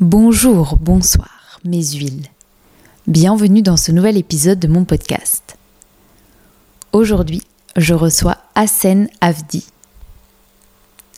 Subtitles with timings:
[0.00, 2.26] Bonjour, bonsoir, mes huiles.
[3.06, 5.56] Bienvenue dans ce nouvel épisode de mon podcast.
[6.90, 7.42] Aujourd'hui,
[7.76, 9.64] je reçois Hassen Avdi,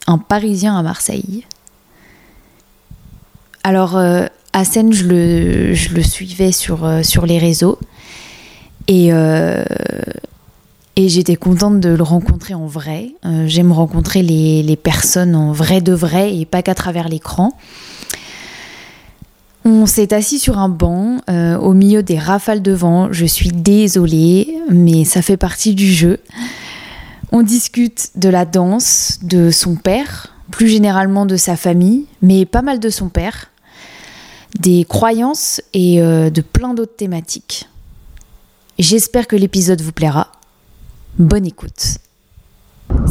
[0.07, 1.47] un Parisien à Marseille.
[3.65, 5.05] Alors, euh, je
[5.95, 7.79] le, suivais sur, euh, les réseaux
[8.89, 9.65] et, euh,
[10.97, 13.15] et j'étais contente de le rencontrer en vrai.
[13.25, 17.57] Euh, J'aime rencontrer les personnes en vrai de vrai et pas qu'à travers l'écran.
[19.69, 23.13] On s'est assis sur un banc euh, au milieu des rafales de vent.
[23.13, 26.21] Je suis désolée, mais ça fait partie du jeu.
[27.33, 32.63] On discute de la danse, de son père, plus généralement de sa famille, mais pas
[32.63, 33.51] mal de son père,
[34.61, 37.69] des croyances et euh, de plein d'autres thématiques.
[38.79, 40.29] J'espère que l'épisode vous plaira.
[41.19, 41.99] Bonne écoute.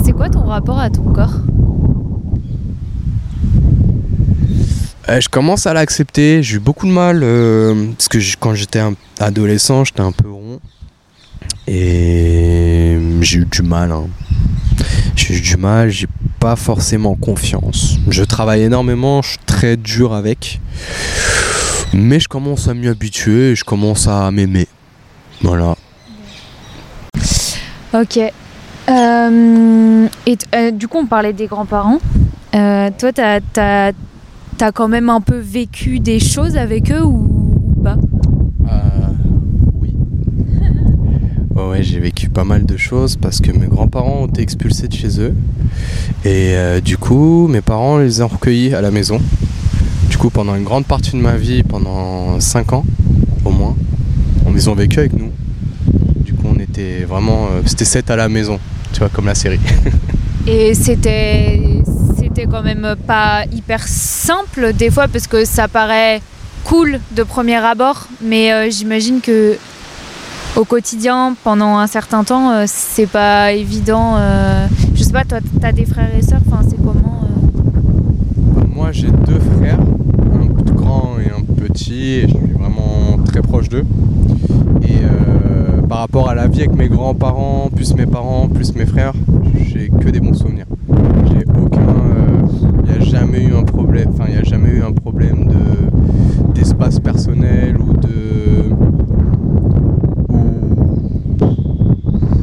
[0.06, 1.36] C'est quoi ton rapport à ton corps?
[5.08, 6.41] Euh, je commence à l'accepter.
[6.41, 8.82] J'ai eu beaucoup de mal euh, parce que quand j'étais
[9.20, 10.59] adolescent, j'étais un peu rond
[11.67, 13.92] et j'ai eu du mal.
[13.92, 14.08] hein.
[15.16, 15.89] J'ai eu du mal.
[15.89, 16.08] J'ai
[16.39, 17.98] pas forcément confiance.
[18.08, 19.22] Je travaille énormément.
[19.22, 20.59] Je suis très dur avec,
[21.94, 23.52] mais je commence à m'y habituer.
[23.52, 24.67] Et je commence à m'aimer.
[25.42, 25.76] Voilà.
[27.94, 28.20] Ok.
[28.88, 32.00] Euh, et du coup, on parlait des grands-parents.
[32.52, 33.92] Toi, t'as as,
[34.73, 37.98] quand même un peu vécu des choses avec eux ou, ou pas
[38.67, 39.08] Euh,
[39.81, 39.95] oui.
[41.56, 44.88] Ouais, ouais, j'ai vécu pas mal de choses parce que mes grands-parents ont été expulsés
[44.89, 45.33] de chez eux.
[46.26, 49.20] Et euh, du coup, mes parents les ont recueillis à la maison.
[50.09, 52.83] Du coup, pendant une grande partie de ma vie, pendant 5 ans
[53.45, 53.76] au moins,
[54.45, 55.31] on- ils ont vécu avec nous.
[56.26, 57.45] Du coup, on était vraiment.
[57.52, 58.59] euh, C'était 7 à la maison,
[58.92, 59.59] tu vois, comme la série.
[60.48, 61.59] Et c'était
[62.44, 66.22] quand même pas hyper simple des fois parce que ça paraît
[66.66, 69.58] cool de premier abord, mais euh, j'imagine que
[70.55, 74.15] au quotidien, pendant un certain temps, euh, c'est pas évident.
[74.17, 78.92] euh, je sais pas, toi, t'as des frères et sœurs, enfin, c'est comment euh Moi,
[78.92, 83.86] j'ai deux frères, un grand et un petit, et je suis vraiment très proche d'eux.
[84.83, 84.95] Et
[85.87, 89.14] par rapport à la vie avec mes grands-parents, plus mes parents, plus mes frères,
[89.67, 90.65] j'ai que des bons souvenirs.
[91.27, 92.05] J'ai aucun.
[93.10, 94.10] Jamais eu un problème.
[94.14, 98.70] Enfin, il n'y a jamais eu un problème de d'espace personnel ou de.
[100.30, 100.52] ou-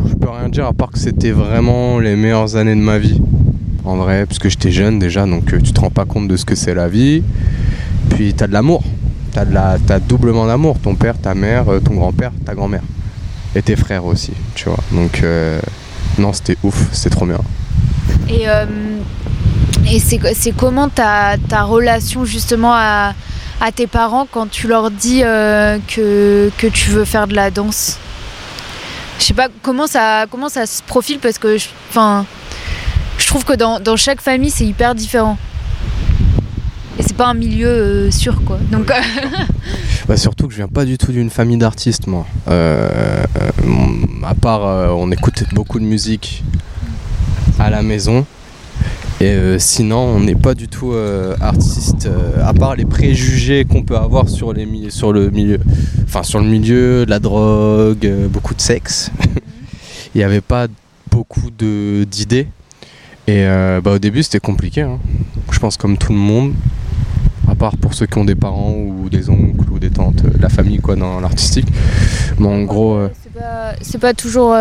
[0.08, 3.20] Je peux rien dire à part que c'était vraiment les meilleures années de ma vie
[3.84, 6.36] en vrai, parce que j'étais jeune déjà, donc euh, tu te rends pas compte de
[6.36, 7.22] ce que c'est la vie.
[8.10, 8.84] Puis t'as de l'amour,
[9.32, 12.82] t'as de la, t'as doublement d'amour, ton père, ta mère, euh, ton grand-père, ta grand-mère,
[13.56, 14.78] et tes frères aussi, tu vois.
[14.92, 15.60] Donc euh,
[16.18, 17.38] non, c'était ouf, c'était trop bien.
[18.28, 18.66] Et, euh,
[19.90, 23.14] et c'est comment ta, ta relation justement à,
[23.60, 27.50] à tes parents quand tu leur dis euh, que, que tu veux faire de la
[27.50, 27.98] danse?
[29.18, 31.18] Je sais pas comment ça, comment ça se profile?
[31.20, 31.68] Parce que je,
[33.18, 35.36] je trouve que dans, dans chaque famille c'est hyper différent.
[36.98, 38.58] Et c'est pas un milieu euh, sûr quoi.
[38.70, 38.90] Donc
[40.08, 42.26] Bah, surtout que je viens pas du tout d'une famille d'artistes, moi.
[42.48, 43.22] Euh,
[44.24, 44.62] à part,
[44.96, 46.42] on écoutait beaucoup de musique
[47.60, 48.26] à la maison.
[49.22, 53.64] Et euh, sinon, on n'est pas du tout euh, artiste, euh, à part les préjugés
[53.64, 55.60] qu'on peut avoir sur, les sur le milieu.
[56.02, 59.12] Enfin, sur le milieu, de la drogue, beaucoup de sexe.
[60.16, 60.66] Il n'y avait pas
[61.08, 62.48] beaucoup d'idées.
[63.28, 63.44] Et
[63.84, 64.80] bah, au début, c'était compliqué.
[64.80, 64.98] hein.
[65.52, 66.52] Je pense comme tout le monde
[67.48, 70.48] à part pour ceux qui ont des parents ou des oncles ou des tantes, la
[70.48, 71.68] famille quoi dans l'artistique.
[72.40, 72.98] Mais en gros,
[73.82, 74.56] c'est pas toujours.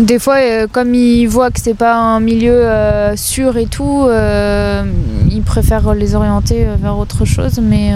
[0.00, 4.04] Des fois, euh, comme ils voient que c'est pas un milieu euh, sûr et tout,
[4.06, 4.84] euh,
[5.30, 7.60] ils préfèrent les orienter vers autre chose.
[7.62, 7.92] Mais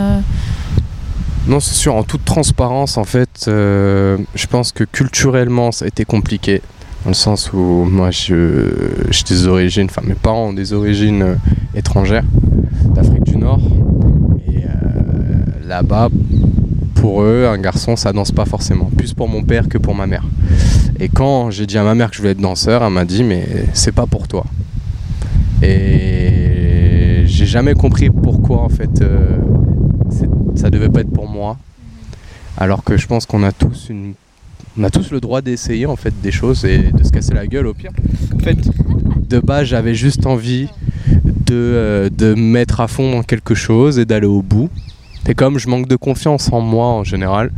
[1.47, 6.05] non c'est sûr, en toute transparence en fait, je pense que culturellement ça a été
[6.05, 6.63] compliqué.
[7.05, 8.69] Dans le sens où moi je,
[9.11, 11.39] j'ai des origines, enfin mes parents ont des origines
[11.75, 12.25] étrangères
[12.95, 13.61] d'Afrique du Nord.
[14.47, 14.65] Et
[15.67, 16.09] là-bas,
[17.01, 18.91] pour eux, un garçon ça danse pas forcément.
[18.97, 20.25] Plus pour mon père que pour ma mère.
[20.99, 23.25] Et quand j'ai dit à ma mère que je voulais être danseur, elle m'a dit
[23.25, 24.45] mais c'est pas pour toi.
[25.63, 29.39] Et j'ai jamais compris pourquoi en fait euh,
[30.55, 31.57] ça devait pas être pour moi.
[32.59, 33.91] Alors que je pense qu'on a tous
[35.11, 37.93] le droit d'essayer en fait des choses et de se casser la gueule au pire.
[38.35, 38.59] En fait,
[39.27, 40.69] de base, j'avais juste envie
[41.07, 44.69] de, euh, de me mettre à fond dans quelque chose et d'aller au bout.
[45.29, 47.51] Et comme je manque de confiance en moi en général,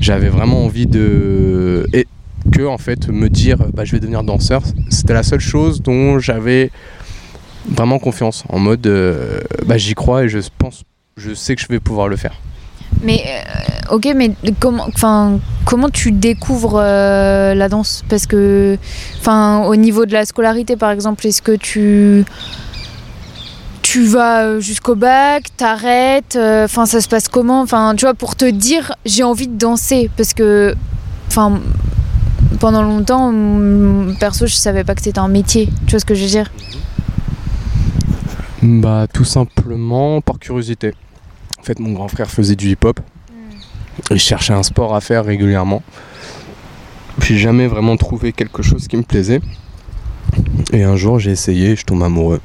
[0.00, 1.86] j'avais vraiment envie de.
[1.92, 2.06] Et
[2.52, 6.18] que, en fait, me dire bah, je vais devenir danseur, c'était la seule chose dont
[6.18, 6.70] j'avais
[7.68, 10.84] vraiment confiance, en mode euh, bah, j'y crois et je pense,
[11.16, 12.34] je sais que je vais pouvoir le faire.
[13.02, 14.30] Mais euh, ok, mais
[14.60, 14.86] comment,
[15.64, 18.04] comment tu découvres euh, la danse?
[18.08, 18.78] Parce que,
[19.26, 22.24] au niveau de la scolarité, par exemple, est-ce que tu
[23.96, 27.62] tu vas jusqu'au bac, t'arrêtes, enfin, ça se passe comment?
[27.62, 30.74] Enfin, tu vois, pour te dire, j'ai envie de danser, parce que,
[31.28, 31.62] enfin,
[32.60, 33.32] pendant longtemps,
[34.20, 35.70] perso, je savais pas que c'était un métier.
[35.86, 36.52] Tu vois ce que je veux dire?
[38.60, 40.92] Bah, tout simplement par curiosité.
[41.58, 43.00] En fait, mon grand frère faisait du hip-hop.
[43.00, 43.34] Mm.
[44.10, 45.82] Il cherchait un sport à faire régulièrement.
[47.22, 49.40] J'ai jamais vraiment trouvé quelque chose qui me plaisait.
[50.74, 52.42] Et un jour, j'ai essayé, je tombe amoureux.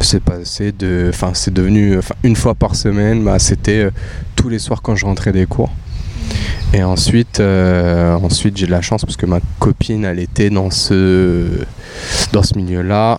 [0.00, 3.24] C'est passé de, enfin, c'est devenu, enfin, une fois par semaine.
[3.24, 3.90] Bah, c'était euh,
[4.36, 5.70] tous les soirs quand je rentrais des cours.
[5.70, 6.76] Mm.
[6.76, 10.70] Et ensuite, euh, ensuite j'ai de la chance parce que ma copine, elle était dans
[10.70, 11.64] ce,
[12.32, 13.18] dans ce milieu-là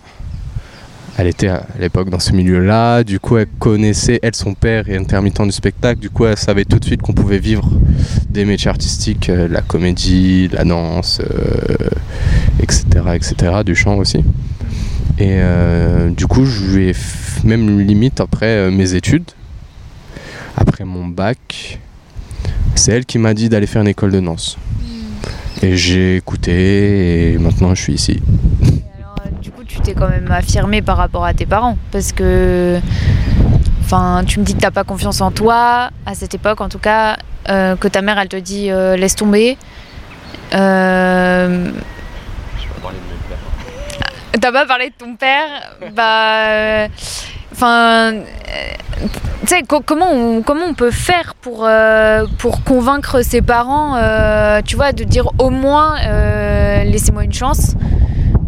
[1.19, 4.95] elle était à l'époque dans ce milieu-là, du coup elle connaissait, elle, son père est
[4.95, 7.69] intermittent du spectacle, du coup elle savait tout de suite qu'on pouvait vivre
[8.29, 11.21] des métiers artistiques, euh, la comédie, la danse,
[12.61, 12.85] etc.,
[13.15, 13.35] etc.,
[13.65, 14.23] du chant aussi.
[15.19, 16.95] Et euh, du coup je lui ai
[17.43, 19.29] même limite après mes études,
[20.57, 21.79] après mon bac,
[22.75, 24.57] c'est elle qui m'a dit d'aller faire une école de danse.
[24.79, 25.65] Hmm.
[25.65, 28.21] Et j'ai écouté et maintenant je suis ici
[29.69, 31.77] tu t'es quand même affirmé par rapport à tes parents.
[31.91, 32.79] Parce que.
[33.81, 36.77] Enfin, tu me dis que t'as pas confiance en toi, à cette époque en tout
[36.77, 37.17] cas,
[37.49, 39.57] euh, que ta mère elle te dit euh, laisse tomber.
[40.53, 41.71] Euh...
[44.39, 45.47] T'as pas parlé de ton père
[45.93, 46.47] Bah.
[46.47, 46.87] Euh,
[47.51, 48.13] enfin.
[49.41, 51.67] tu sais, comment, on, comment on peut faire pour,
[52.37, 53.95] pour convaincre ses parents,
[54.65, 55.95] tu vois, de dire au moins
[56.83, 57.75] laissez-moi une chance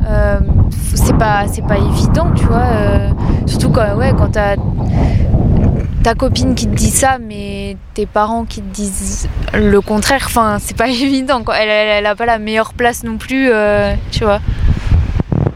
[0.08, 0.40] euh,
[0.96, 3.10] c'est pas pas évident tu vois euh,
[3.46, 4.56] surtout quand ouais quand t'as
[6.04, 10.58] ta copine qui te dit ça mais tes parents qui te disent le contraire enfin
[10.60, 11.44] c'est pas évident.
[11.56, 14.40] Elle, elle, a pas la meilleure place non plus euh, tu vois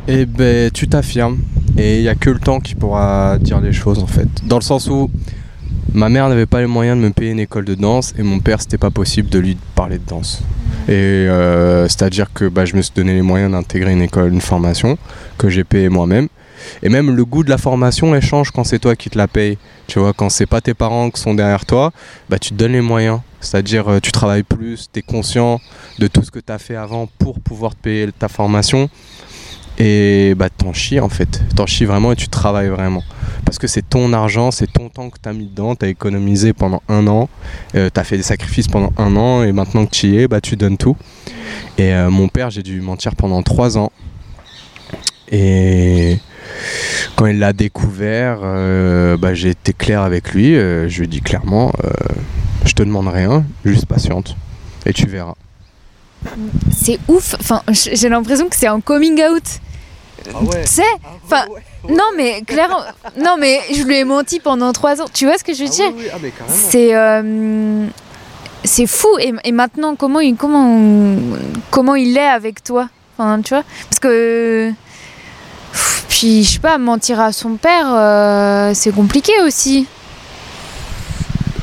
[0.08, 1.40] eh ben tu t'affirmes
[1.78, 4.58] et il y a que le temps qui pourra dire les choses en fait dans
[4.58, 5.10] le sens où
[5.94, 8.40] ma mère n'avait pas les moyens de me payer une école de danse et mon
[8.40, 10.44] père c'était pas possible de lui parler de danse
[10.88, 14.42] et euh, c'est-à-dire que bah, je me suis donné les moyens d'intégrer une école, une
[14.42, 14.98] formation
[15.38, 16.28] que j'ai payée moi-même.
[16.84, 19.28] Et même le goût de la formation, elle change quand c'est toi qui te la
[19.28, 19.58] payes.
[19.88, 21.92] Tu vois, quand c'est pas tes parents qui sont derrière toi,
[22.30, 23.20] bah, tu te donnes les moyens.
[23.40, 25.60] C'est-à-dire, euh, tu travailles plus, tu es conscient
[26.00, 28.90] de tout ce que tu as fait avant pour pouvoir te payer ta formation.
[29.78, 31.44] Et bah, t'en chies en fait.
[31.56, 33.04] T'en chies vraiment et tu travailles vraiment
[33.46, 35.90] parce que c'est ton argent, c'est ton temps que tu as mis dedans, tu as
[35.90, 37.30] économisé pendant un an,
[37.76, 40.28] euh, tu as fait des sacrifices pendant un an et maintenant que tu y es,
[40.28, 40.98] bah, tu donnes tout.
[41.78, 43.92] Et euh, mon père, j'ai dû mentir pendant trois ans.
[45.32, 46.18] Et
[47.16, 50.56] quand il l'a découvert, euh, bah, j'ai été clair avec lui.
[50.56, 51.72] je lui ai dit clairement,
[52.66, 54.36] je te demande rien, juste patiente
[54.86, 55.36] et tu verras.
[56.72, 57.36] C'est ouf.
[57.40, 59.62] Enfin, j'ai l'impression que c'est un coming out.
[60.34, 60.64] Ah ouais.
[60.64, 61.46] Tu sais, ah enfin,
[61.90, 62.82] non, mais clairement,
[63.18, 65.06] non, mais je lui ai menti pendant trois ans.
[65.14, 67.88] Tu vois ce que je veux ah dire ah, C'est euh,
[68.64, 69.10] c'est fou.
[69.20, 71.18] Et, maintenant, comment il, comment,
[71.72, 72.90] comment il est avec toi?
[73.18, 73.64] Enfin, Tu vois?
[73.90, 74.72] Parce que.
[76.10, 79.86] Puis, je sais pas, mentir à son père, euh, c'est compliqué aussi.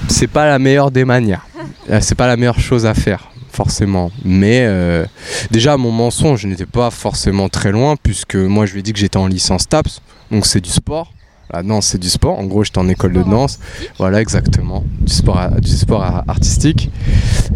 [0.08, 1.46] C'est pas la meilleure des manières.
[1.90, 4.10] Euh, c'est pas la meilleure chose à faire forcément.
[4.24, 5.04] Mais euh,
[5.50, 8.98] déjà, mon mensonge n'était pas forcément très loin, puisque moi, je lui ai dit que
[8.98, 11.12] j'étais en licence TAPS, donc c'est du sport.
[11.52, 12.38] La danse, c'est du sport.
[12.38, 13.58] En gros, j'étais en école de danse.
[13.98, 14.84] Voilà, exactement.
[15.00, 16.90] Du sport, du sport artistique.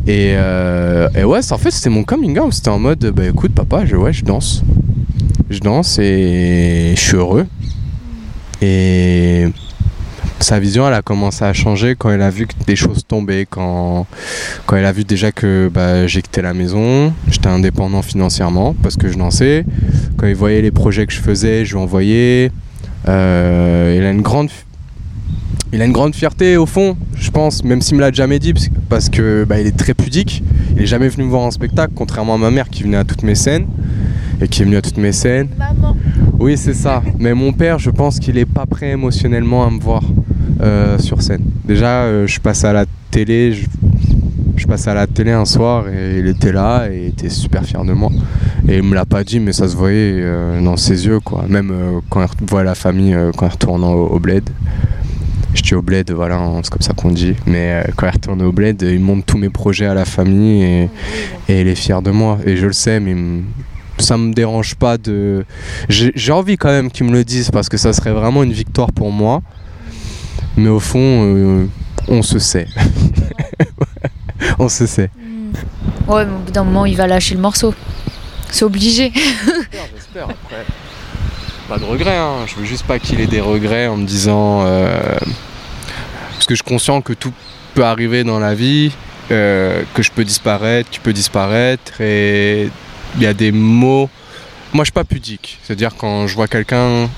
[0.06, 2.52] Et, euh, ouais, en fait, c'était mon coming out.
[2.52, 4.62] C'était en mode, bah écoute, papa, je, ouais, je danse.
[5.48, 7.46] Je danse et je suis heureux.
[8.60, 9.46] Et
[10.40, 13.46] sa vision elle a commencé à changer quand elle a vu que des choses tombaient,
[13.48, 14.06] quand,
[14.66, 18.96] quand elle a vu déjà que bah, j'ai quitté la maison, j'étais indépendant financièrement parce
[18.96, 19.64] que je dansais,
[20.16, 22.50] quand il voyait les projets que je faisais, je lui envoyais.
[23.08, 24.50] Euh, il a une grande
[25.72, 28.54] il a une grande fierté au fond, je pense, même s'il me l'a jamais dit,
[28.88, 30.42] parce que bah, il est très pudique.
[30.76, 33.04] Il est jamais venu me voir en spectacle, contrairement à ma mère qui venait à
[33.04, 33.66] toutes mes scènes
[34.40, 35.48] et qui est venue à toutes mes scènes.
[36.38, 37.02] Oui, c'est ça.
[37.18, 40.02] Mais mon père, je pense qu'il est pas prêt émotionnellement à me voir.
[40.60, 41.42] Euh, sur scène.
[41.64, 43.52] Déjà, euh, je passais à la télé,
[44.56, 47.64] je, passais à la télé un soir et il était là et il était super
[47.64, 48.10] fier de moi.
[48.66, 51.44] Et il me l'a pas dit, mais ça se voyait euh, dans ses yeux, quoi.
[51.48, 54.48] Même quand il voit la famille, quand il retourne au, bled.
[55.52, 57.34] Je dis au bled, voilà, hein, c'est comme ça qu'on dit.
[57.46, 60.90] Mais quand il retourne au bled, il montre tous mes projets à la famille et,
[61.48, 62.38] et il est fier de moi.
[62.46, 63.14] Et je le sais, mais
[63.98, 65.44] ça me dérange pas de.
[65.88, 68.92] J'ai envie quand même qu'ils me le disent parce que ça serait vraiment une victoire
[68.92, 69.42] pour moi.
[70.56, 71.66] Mais au fond, euh,
[72.08, 72.66] on se sait.
[74.58, 75.10] on se sait.
[75.16, 75.52] Hmm.
[76.10, 77.74] Ouais, mais au bout d'un moment, il va lâcher le morceau.
[78.50, 79.12] C'est obligé.
[79.14, 80.24] J'espère, j'espère.
[80.24, 80.64] Après,
[81.68, 82.16] pas de regrets.
[82.16, 82.46] Hein.
[82.46, 84.62] Je veux juste pas qu'il ait des regrets en me disant.
[84.64, 85.18] Euh,
[86.32, 87.32] parce que je suis conscient que tout
[87.74, 88.92] peut arriver dans la vie,
[89.30, 92.70] euh, que je peux disparaître, tu peux disparaître, et
[93.16, 94.08] il y a des mots.
[94.72, 95.58] Moi, je suis pas pudique.
[95.62, 97.08] C'est-à-dire quand je vois quelqu'un,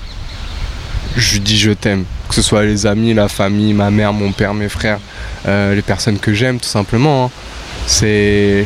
[1.15, 2.05] je dis je t'aime.
[2.27, 4.99] Que ce soit les amis, la famille, ma mère, mon père, mes frères,
[5.47, 7.25] euh, les personnes que j'aime, tout simplement.
[7.25, 7.31] Hein.
[7.87, 8.65] C'est,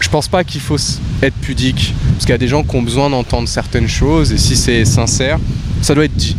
[0.00, 0.78] je pense pas qu'il faut
[1.22, 4.38] être pudique, parce qu'il y a des gens qui ont besoin d'entendre certaines choses, et
[4.38, 5.38] si c'est sincère,
[5.82, 6.36] ça doit être dit.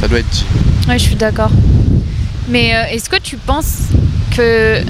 [0.00, 0.44] Ça doit être dit.
[0.88, 1.50] Ouais, je suis d'accord.
[2.48, 3.82] Mais euh, est-ce que tu penses
[4.36, 4.82] que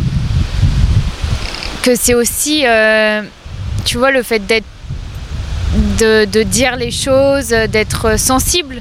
[1.83, 3.23] que c'est aussi, euh,
[3.85, 4.67] tu vois, le fait d'être
[5.99, 8.81] de, de, dire les choses, d'être sensible,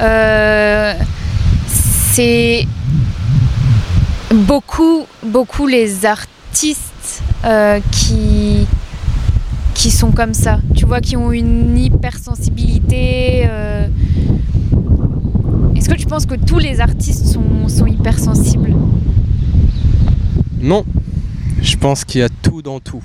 [0.00, 0.94] euh,
[1.66, 2.66] c'est
[4.32, 7.22] beaucoup, beaucoup les artistes
[7.90, 8.66] qui
[9.78, 13.44] qui sont comme ça, tu vois, qui ont une hypersensibilité.
[13.48, 13.86] Euh,
[15.76, 18.74] est-ce que tu penses que tous les artistes sont hypersensibles?
[20.60, 20.84] Non.
[21.62, 23.04] Je pense qu'il y a tout dans tout.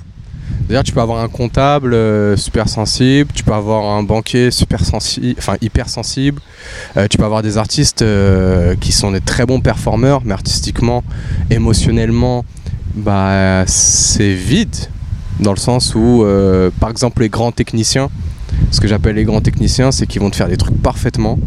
[0.66, 4.82] D'ailleurs, tu peux avoir un comptable euh, super sensible, tu peux avoir un banquier super
[4.84, 6.40] sensible, enfin hyper sensible,
[6.96, 11.04] euh, tu peux avoir des artistes euh, qui sont des très bons performeurs, mais artistiquement,
[11.50, 12.46] émotionnellement,
[12.94, 14.74] bah c'est vide
[15.40, 16.24] dans le sens où,
[16.78, 18.08] par exemple, les grands techniciens,
[18.70, 21.38] ce que j'appelle les grands techniciens, c'est qu'ils vont te faire des trucs parfaitement,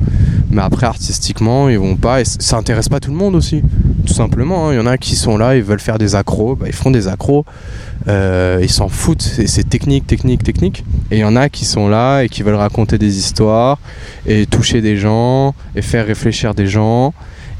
[0.51, 2.21] mais après artistiquement, ils vont pas.
[2.21, 3.61] Et ça intéresse pas tout le monde aussi,
[4.07, 4.69] tout simplement.
[4.69, 4.73] Hein.
[4.73, 6.89] Il y en a qui sont là, ils veulent faire des accros, bah, ils font
[6.89, 7.45] des accros,
[8.07, 10.83] euh, ils s'en foutent, c'est technique, technique, technique.
[11.11, 13.79] Et il y en a qui sont là et qui veulent raconter des histoires
[14.25, 17.13] et toucher des gens et faire réfléchir des gens.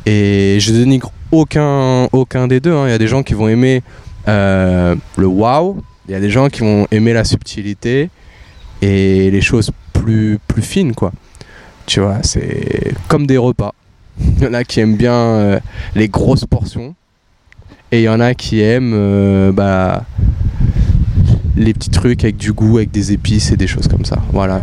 [0.05, 2.73] Et je dénigre aucun, aucun des deux.
[2.73, 2.87] Hein.
[2.87, 3.83] Il y a des gens qui vont aimer
[4.27, 5.77] euh, le wow,
[6.07, 8.09] il y a des gens qui vont aimer la subtilité
[8.81, 11.11] et les choses plus, plus fines, quoi.
[11.85, 13.73] Tu vois, c'est comme des repas.
[14.19, 15.59] Il y en a qui aiment bien euh,
[15.95, 16.95] les grosses portions
[17.91, 20.03] et il y en a qui aiment euh, bah,
[21.55, 24.17] les petits trucs avec du goût, avec des épices et des choses comme ça.
[24.31, 24.61] Voilà.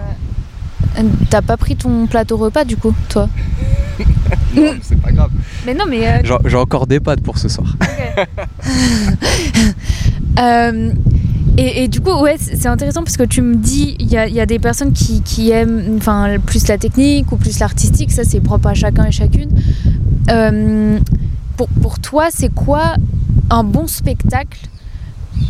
[0.98, 3.28] Euh, t'as pas pris ton plateau repas du coup, toi
[4.56, 5.30] Non, c'est pas grave.
[5.66, 6.22] Mais non, mais.
[6.44, 7.76] J'ai encore des pâtes pour ce soir.
[11.56, 14.58] Et, du coup, ouais, c'est intéressant parce que tu me dis, il y a, des
[14.58, 19.04] personnes qui, aiment enfin, plus la technique ou plus l'artistique, ça c'est propre à chacun
[19.04, 19.50] et chacune.
[20.30, 20.98] Euh,
[21.56, 22.96] pour, toi, c'est quoi
[23.50, 24.58] un bon spectacle,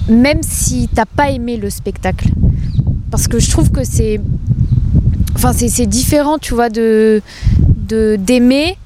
[0.09, 2.29] même si t'as pas aimé le spectacle?
[3.11, 4.21] Parce que je trouve que c'est.
[5.37, 7.23] Enfin, c'est différent, tu vois, de
[8.19, 8.77] d'aimer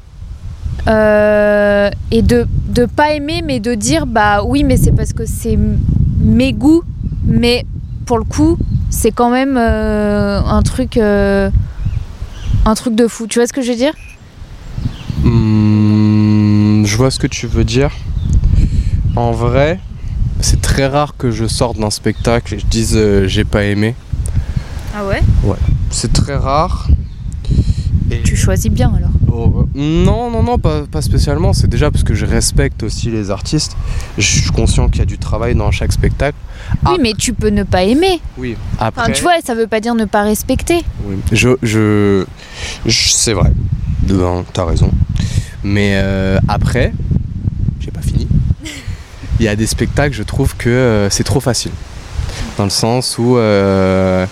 [0.88, 2.46] euh, et de
[2.76, 5.58] ne pas aimer, mais de dire, bah oui, mais c'est parce que c'est
[6.20, 6.82] mes goûts
[7.28, 7.64] mais
[8.06, 8.58] pour le coup,
[8.90, 11.50] c'est quand même euh, un truc euh,
[12.64, 13.26] un truc de fou.
[13.26, 13.92] Tu vois ce que je veux dire?
[15.22, 17.90] Hmm, Je vois ce que tu veux dire.
[19.14, 19.78] En vrai,
[20.40, 23.94] c'est très rare que je sorte d'un spectacle et je dise euh, j'ai pas aimé.
[24.96, 25.22] Ah ouais?
[25.44, 25.56] Ouais.
[25.90, 26.88] C'est très rare.
[28.24, 31.52] Tu choisis bien alors oh, Non, non, non, pas, spécialement.
[31.52, 33.76] C'est déjà parce que je respecte aussi les artistes.
[34.16, 36.36] Je suis conscient qu'il y a du travail dans chaque spectacle.
[36.86, 38.20] Oui, mais tu peux ne pas aimer.
[38.36, 39.12] Oui, après.
[39.12, 40.82] tu vois, ça veut pas dire ne pas respecter.
[41.04, 41.56] Oui, je.
[41.62, 42.24] je,
[42.86, 43.52] c'est vrai.
[44.52, 44.90] T'as raison.
[45.62, 46.92] Mais euh, après,
[47.80, 48.26] j'ai pas fini.
[49.40, 51.72] Il y a des spectacles, je trouve que euh, c'est trop facile.
[52.56, 53.36] Dans le sens où.
[53.36, 54.26] Euh,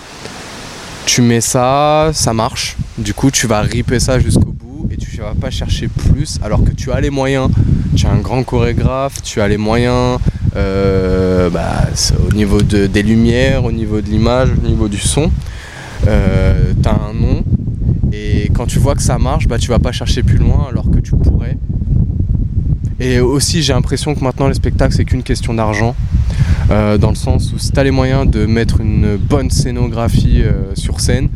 [1.07, 2.75] tu mets ça, ça marche.
[2.97, 6.63] Du coup, tu vas riper ça jusqu'au bout et tu vas pas chercher plus alors
[6.63, 7.49] que tu as les moyens.
[7.95, 10.19] Tu es un grand chorégraphe, tu as les moyens
[10.55, 11.87] euh, bah,
[12.27, 15.31] au niveau de, des lumières, au niveau de l'image, au niveau du son.
[16.07, 17.43] Euh, tu as un nom
[18.11, 20.89] et quand tu vois que ça marche, bah, tu vas pas chercher plus loin alors
[20.89, 21.57] que tu pourrais.
[22.99, 25.95] Et aussi, j'ai l'impression que maintenant, les spectacles, c'est qu'une question d'argent.
[26.69, 30.41] Euh, dans le sens où si tu as les moyens de mettre une bonne scénographie
[30.41, 31.29] euh, sur scène,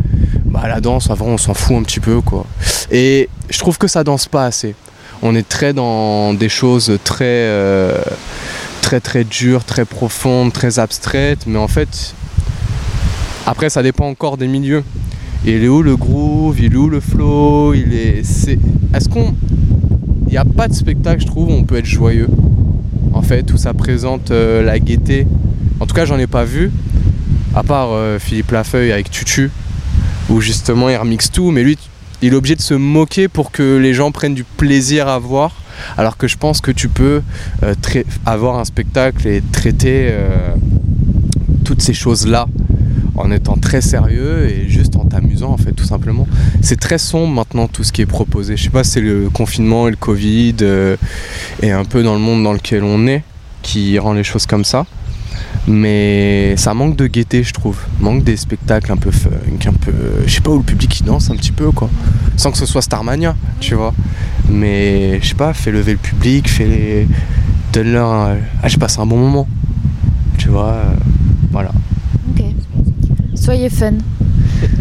[0.51, 2.46] bah la danse, avant, on s'en fout un petit peu, quoi.
[2.91, 4.75] Et je trouve que ça danse pas assez.
[5.24, 8.01] On est très dans des choses très, euh,
[8.81, 12.13] très, très dures, très profondes, très abstraites, mais en fait,
[13.46, 14.84] après, ça dépend encore des milieux.
[15.46, 16.60] Il est où le groove?
[16.60, 17.74] Il est où le flow?
[17.74, 18.20] Il est.
[18.93, 19.34] Est-ce qu'on.
[20.27, 22.27] Il n'y a pas de spectacle, je trouve, où on peut être joyeux
[23.13, 25.27] en fait, où ça présente euh, la gaieté.
[25.79, 26.72] En tout cas, j'en ai pas vu.
[27.53, 29.51] À part euh, Philippe Lafeuille avec Tutu,
[30.31, 31.77] où justement il remixe tout, mais lui,
[32.21, 35.55] il est obligé de se moquer pour que les gens prennent du plaisir à voir.
[35.97, 37.21] Alors que je pense que tu peux
[37.63, 37.73] euh,
[38.25, 40.53] avoir un spectacle et traiter euh,
[41.65, 42.47] toutes ces choses-là
[43.15, 46.27] en étant très sérieux et juste en t'amusant en fait tout simplement.
[46.61, 48.57] C'est très sombre maintenant tout ce qui est proposé.
[48.57, 50.95] Je sais pas c'est le confinement et le Covid euh,
[51.61, 53.23] et un peu dans le monde dans lequel on est
[53.63, 54.85] qui rend les choses comme ça.
[55.68, 57.77] Mais ça manque de gaieté je trouve.
[58.00, 59.30] Manque des spectacles un peu funk,
[59.68, 59.91] un peu.
[60.25, 61.89] Je sais pas où le public qui danse un petit peu quoi.
[62.38, 63.94] Sans que ce soit Starmania, tu vois.
[64.50, 67.08] Mais je sais pas, fais lever le public, fais les.
[67.74, 68.38] Donne-leur un.
[68.63, 69.48] Ah je passe un bon moment.
[70.38, 70.72] Tu vois.
[70.72, 70.84] euh,
[71.51, 71.72] voilà.
[72.32, 72.44] Ok.
[73.36, 73.94] Soyez fun.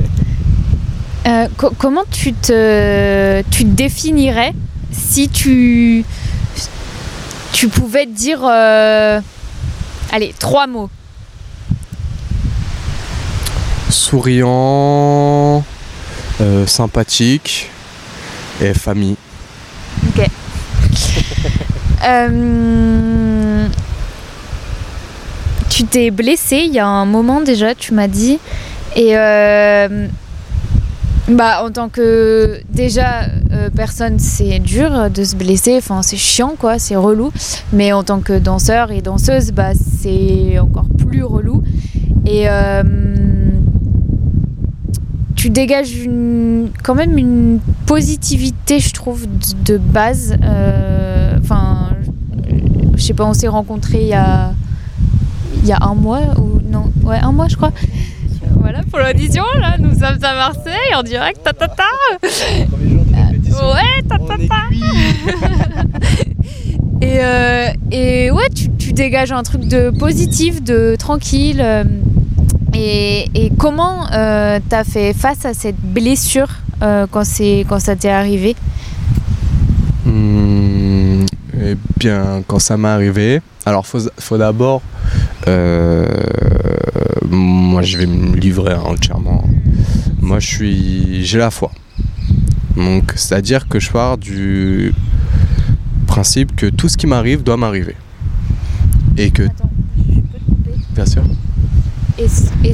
[1.27, 4.55] Euh, co- comment tu te, tu te définirais
[4.91, 6.03] si tu,
[7.53, 9.21] tu pouvais te dire, euh,
[10.11, 10.91] allez, trois mots.
[13.91, 15.65] souriant,
[16.41, 17.71] euh, sympathique
[18.61, 19.17] et famille.
[22.03, 23.69] Euh,
[25.69, 28.39] tu t'es blessé il y a un moment déjà, tu m'as dit.
[28.97, 30.09] Et euh,
[31.37, 33.23] bah, en tant que déjà
[33.53, 35.77] euh, personne, c'est dur de se blesser.
[35.79, 36.79] Enfin, c'est chiant, quoi.
[36.79, 37.33] C'est relou.
[37.73, 41.63] Mais en tant que danseur et danseuse, bah, c'est encore plus relou.
[42.27, 42.83] Et euh,
[45.37, 46.09] tu dégages
[46.83, 49.27] quand même une positivité, je trouve,
[49.65, 50.37] de, base.
[50.43, 51.11] Euh,
[51.43, 51.91] Enfin,
[52.97, 54.53] je sais pas, on s'est rencontrés il y a,
[55.65, 57.73] y a un mois ou non, ouais, un mois, je crois.
[58.71, 61.83] Voilà pour l'audition, là, nous sommes à Marseille en direct, ta ta ta.
[62.23, 64.63] Ouais, ta ta ta.
[67.03, 71.61] Et, euh, et ouais, tu, tu dégages un truc de positif, de tranquille.
[71.61, 71.83] euh,
[72.75, 76.51] et, et comment euh, t'as fait face à cette blessure
[76.83, 78.55] euh, quand, c'est, quand ça t'est arrivé?
[80.05, 81.25] Hmm,
[81.61, 84.83] eh bien, quand ça m'est arrivé, alors faut, faut d'abord,
[85.49, 86.07] euh,
[87.31, 89.45] moi je vais me livrer entièrement.
[90.21, 91.71] Moi je suis, j'ai la foi.
[92.77, 94.93] Donc c'est-à-dire que je pars du
[96.07, 97.97] principe que tout ce qui m'arrive doit m'arriver.
[99.17, 101.23] Et que, Attends, je peux te couper bien sûr.
[102.19, 102.27] Et,
[102.69, 102.73] et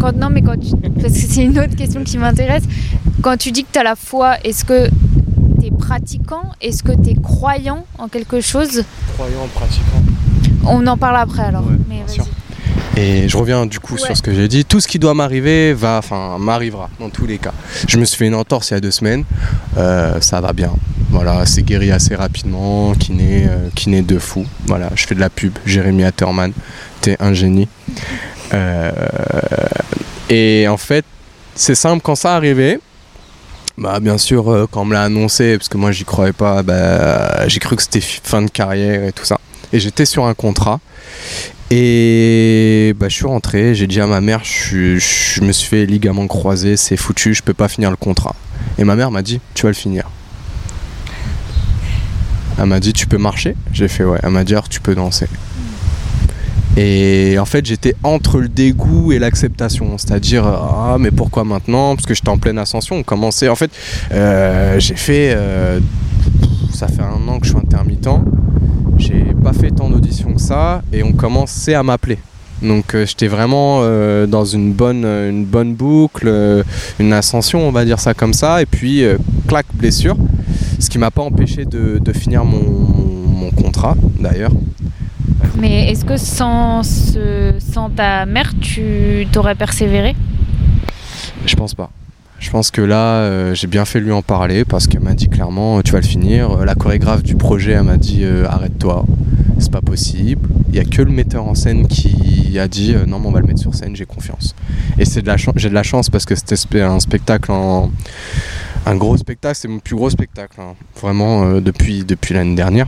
[0.00, 2.64] quand, non, mais quand tu, parce que c'est une autre question qui m'intéresse.
[3.22, 4.88] Quand tu dis que tu as la foi, est-ce que
[5.60, 6.42] tu es pratiquant?
[6.60, 8.84] Est-ce que tu es croyant en quelque chose?
[9.14, 10.02] Croyant, pratiquant.
[10.64, 11.64] On en parle après alors.
[11.66, 12.14] Ouais, mais bien vas-y.
[12.14, 12.26] sûr.
[12.96, 14.00] Et je reviens du coup Ouais.
[14.00, 14.64] sur ce que j'ai dit.
[14.64, 17.52] Tout ce qui doit m'arriver va, enfin, m'arrivera dans tous les cas.
[17.86, 19.24] Je me suis fait une entorse il y a deux semaines.
[19.76, 20.72] Euh, ça va bien.
[21.10, 22.94] Voilà, c'est guéri assez rapidement.
[22.94, 24.46] Kiné, euh, kiné de fou.
[24.66, 25.52] Voilà, je fais de la pub.
[25.66, 26.52] Jérémy Atterman,
[27.02, 27.68] t'es un génie.
[28.54, 28.90] Euh,
[30.30, 31.04] et en fait,
[31.54, 32.80] c'est simple quand ça arrivait.
[33.78, 36.62] Bah bien sûr, euh, quand on me l'a annoncé, parce que moi j'y croyais pas,
[36.62, 39.38] bah, j'ai cru que c'était fi- fin de carrière et tout ça.
[39.70, 40.80] Et j'étais sur un contrat.
[41.70, 46.28] Et bah, je suis rentré, j'ai dit à ma mère, je, me suis fait ligament
[46.28, 48.36] croisé, c'est foutu, je peux pas finir le contrat.
[48.78, 50.08] Et ma mère m'a dit, tu vas le finir.
[52.58, 53.56] Elle m'a dit, tu peux marcher?
[53.72, 54.18] J'ai fait, ouais.
[54.22, 55.26] Elle m'a dit, tu peux danser.
[56.76, 59.98] Et en fait, j'étais entre le dégoût et l'acceptation.
[59.98, 61.96] C'est-à-dire, ah, mais pourquoi maintenant?
[61.96, 62.96] Parce que j'étais en pleine ascension.
[62.96, 63.48] On commençait.
[63.48, 63.70] En fait,
[64.12, 65.34] euh, j'ai fait.
[65.34, 65.80] euh,
[66.72, 68.08] ça fait un an que je suis intermittent.
[68.98, 70.82] J'ai pas fait tant d'auditions que ça.
[70.92, 72.18] Et on commençait à m'appeler.
[72.62, 76.62] Donc, euh, j'étais vraiment euh, dans une bonne, une bonne boucle, euh,
[76.98, 78.62] une ascension, on va dire ça comme ça.
[78.62, 80.16] Et puis, euh, clac, blessure.
[80.78, 84.52] Ce qui m'a pas empêché de, de finir mon, mon contrat, d'ailleurs.
[85.58, 90.14] Mais est-ce que sans, ce- sans ta mère, tu t'aurais persévéré?
[91.46, 91.90] Je pense pas.
[92.38, 95.28] Je pense que là, euh, j'ai bien fait lui en parler parce qu'elle m'a dit
[95.28, 96.50] clairement, euh, tu vas le finir.
[96.50, 99.04] Euh, La chorégraphe du projet, elle m'a dit, arrête-toi,
[99.58, 100.48] c'est pas possible.
[100.68, 103.40] Il y a que le metteur en scène qui a dit, non, mais on va
[103.40, 104.54] le mettre sur scène, j'ai confiance.
[104.98, 107.50] Et c'est de la j'ai de la chance parce que c'était un spectacle.
[108.88, 112.86] Un gros spectacle, c'est mon plus gros spectacle, hein, vraiment, depuis, depuis l'année dernière.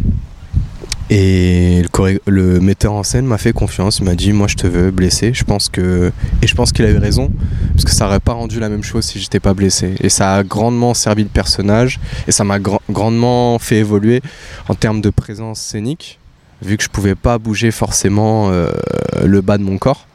[1.11, 1.83] Et
[2.27, 5.33] le, metteur en scène m'a fait confiance, il m'a dit moi je te veux blessé,
[5.33, 7.31] je pense que et je pense qu'il a eu raison
[7.73, 9.95] parce que ça aurait pas rendu la même chose si j'étais pas blessé.
[10.01, 14.21] Et ça a grandement servi le personnage et ça m'a gra- grandement fait évoluer
[14.69, 16.19] en termes de présence scénique
[16.61, 18.71] vu que je pouvais pas bouger forcément euh,
[19.25, 20.07] le bas de mon corps.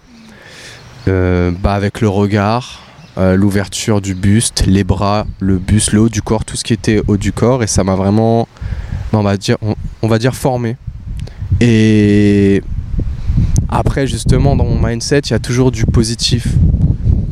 [1.08, 2.82] Euh, bah avec le regard
[3.17, 6.71] euh, l'ouverture du buste les bras le buste le haut du corps tout ce qui
[6.71, 8.47] était haut du corps et ça m'a vraiment
[9.13, 10.76] bah, on va dire on- on va dire formé
[11.62, 12.62] et
[13.69, 16.47] Après, justement, dans mon mindset, il y a toujours du positif.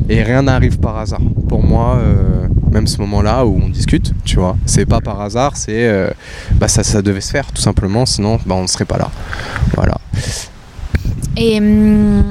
[0.08, 1.20] Et rien n'arrive par hasard.
[1.48, 5.56] Pour moi, euh, même ce moment-là où on discute, tu vois, c'est pas par hasard,
[5.56, 5.86] c'est.
[5.88, 6.10] euh,
[6.54, 9.10] bah, ça, ça devait se faire, tout simplement, sinon, bah, on ne serait pas là.
[9.76, 9.98] Voilà.
[11.36, 12.24] Et hum,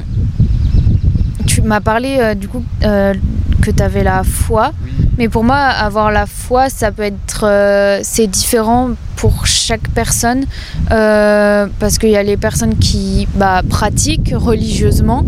[1.47, 3.13] tu m'as parlé euh, du coup euh,
[3.61, 4.73] que tu avais la foi.
[5.17, 7.45] Mais pour moi, avoir la foi, ça peut être.
[7.45, 8.89] euh, c'est différent
[9.21, 10.45] pour chaque personne.
[10.91, 15.23] euh, parce qu'il y a les personnes qui bah, pratiquent religieusement.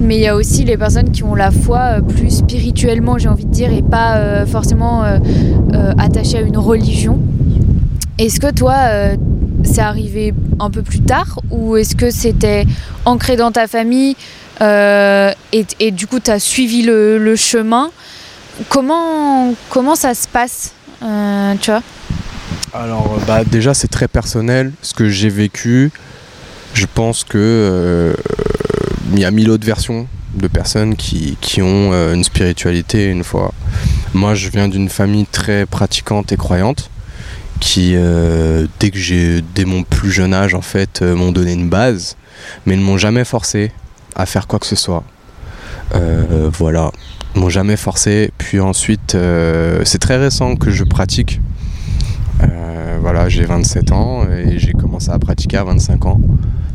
[0.00, 3.28] Mais il y a aussi les personnes qui ont la foi euh, plus spirituellement, j'ai
[3.28, 5.04] envie de dire, et pas euh, forcément
[5.98, 7.20] attachées à une religion.
[8.18, 8.74] Est-ce que toi,
[9.62, 12.66] c'est arrivé un peu plus tard ou est-ce que c'était
[13.04, 14.16] ancré dans ta famille
[14.60, 17.90] et, du coup tu as suivi le, chemin?
[18.68, 20.72] Comment, comment ça se passe
[21.60, 21.82] Tu vois?
[22.74, 24.72] Alors, bah, déjà, c'est très personnel.
[24.82, 25.90] Ce que j'ai vécu,
[26.74, 28.14] je pense que euh,
[29.12, 33.52] il y a mille autres versions de personnes qui, ont euh, une spiritualité une fois.
[34.14, 36.90] Moi, je viens d'une famille très pratiquante et croyante
[37.60, 41.52] qui, euh, dès que j'ai, dès mon plus jeune âge, en fait, euh, m'ont donné
[41.52, 42.16] une base,
[42.66, 43.72] mais ne m'ont jamais forcé
[44.14, 45.04] à faire quoi que ce soit.
[45.94, 46.90] Euh, voilà,
[47.34, 48.30] m'ont jamais forcé.
[48.38, 51.40] Puis ensuite, euh, c'est très récent que je pratique.
[52.42, 56.20] Euh, voilà, j'ai 27 ans et j'ai commencé à pratiquer à 25 ans.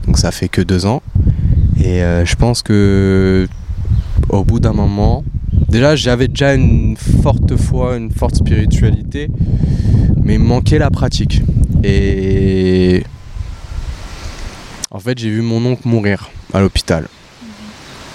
[0.05, 1.01] Donc ça fait que deux ans.
[1.79, 3.47] Et euh, je pense que
[4.29, 5.23] au bout d'un moment,
[5.69, 9.29] déjà j'avais déjà une forte foi, une forte spiritualité,
[10.23, 11.41] mais manquait la pratique.
[11.83, 13.03] Et
[14.91, 17.07] en fait, j'ai vu mon oncle mourir à l'hôpital.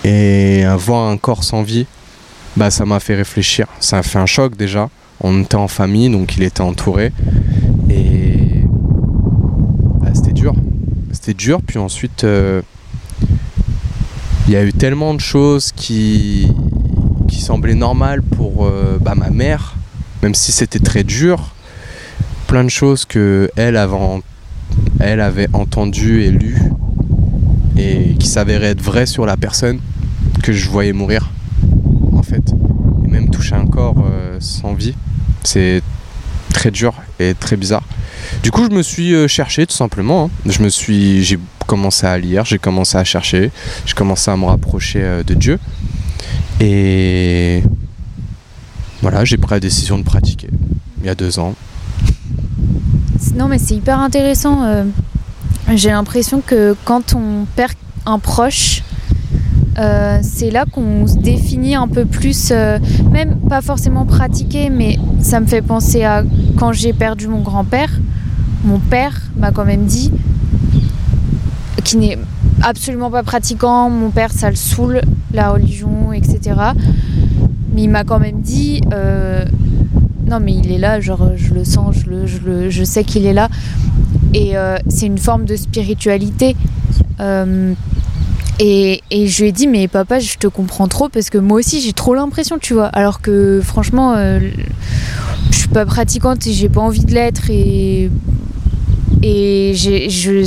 [0.04, 1.86] Et avoir un corps sans vie,
[2.56, 3.66] bah ça m'a fait réfléchir.
[3.80, 4.88] Ça a fait un choc déjà.
[5.20, 7.12] On était en famille, donc il était entouré.
[7.90, 8.62] Et
[10.00, 10.54] bah, c'était dur.
[11.12, 11.60] C'était dur.
[11.62, 12.62] Puis ensuite, euh,
[14.46, 16.48] il y a eu tellement de choses qui,
[17.28, 19.76] qui semblaient normales pour euh, bah, ma mère,
[20.22, 21.54] même si c'était très dur.
[22.46, 23.96] Plein de choses que elle avait,
[25.00, 26.62] elle avait entendues et lues
[27.76, 29.80] et qui s'avéraient être vraies sur la personne
[30.42, 31.30] que je voyais mourir,
[32.12, 32.54] en fait.
[33.04, 34.94] Et même toucher un corps euh, sans vie,
[35.44, 35.82] c'est
[36.52, 37.82] très dur et très bizarre.
[38.42, 40.24] Du coup, je me suis euh, cherché tout simplement.
[40.26, 40.50] hein.
[40.50, 43.50] Je me suis, j'ai commencé à lire, j'ai commencé à chercher,
[43.86, 45.58] j'ai commencé à me rapprocher euh, de Dieu.
[46.60, 47.62] Et
[49.02, 50.48] voilà, j'ai pris la décision de pratiquer
[51.00, 51.54] il y a deux ans.
[53.34, 54.64] Non, mais c'est hyper intéressant.
[54.64, 54.84] euh,
[55.74, 57.72] J'ai l'impression que quand on perd
[58.06, 58.82] un proche,
[59.78, 62.78] euh, c'est là qu'on se définit un peu plus, euh,
[63.12, 66.24] même pas forcément pratiquer, mais ça me fait penser à
[66.56, 67.90] quand j'ai perdu mon grand-père.
[68.64, 70.10] Mon père m'a quand même dit,
[71.84, 72.18] qui n'est
[72.62, 75.00] absolument pas pratiquant, mon père ça le saoule,
[75.32, 76.56] la religion, etc.
[77.72, 79.44] Mais il m'a quand même dit, euh,
[80.28, 83.04] non mais il est là, genre je le sens, je, le, je, le- je sais
[83.04, 83.48] qu'il est là.
[84.34, 84.54] Et
[84.88, 86.54] c'est une forme de spiritualité.
[88.60, 91.58] Et, et je lui ai dit, mais papa, je te comprends trop parce que moi
[91.58, 92.86] aussi j'ai trop l'impression, tu vois.
[92.86, 94.40] Alors que franchement, euh,
[95.50, 97.50] je suis pas pratiquante et j'ai pas envie de l'être.
[97.50, 98.10] Et,
[99.22, 100.44] et j'ai, je,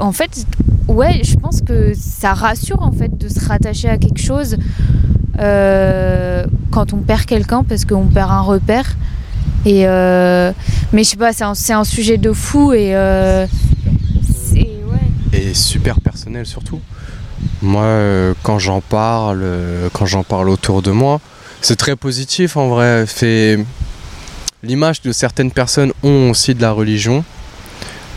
[0.00, 0.46] en fait,
[0.88, 4.56] ouais, je pense que ça rassure en fait de se rattacher à quelque chose
[5.38, 8.96] euh, quand on perd quelqu'un parce qu'on perd un repère.
[9.64, 10.52] Et euh,
[10.92, 13.46] mais je sais pas, c'est un, c'est un sujet de fou et euh,
[14.54, 15.38] ouais.
[15.38, 16.80] et super personnel surtout.
[17.62, 21.20] Moi, euh, quand j'en parle, euh, quand j'en parle autour de moi,
[21.62, 23.06] c'est très positif en vrai.
[24.62, 27.24] L'image de certaines personnes ont aussi de la religion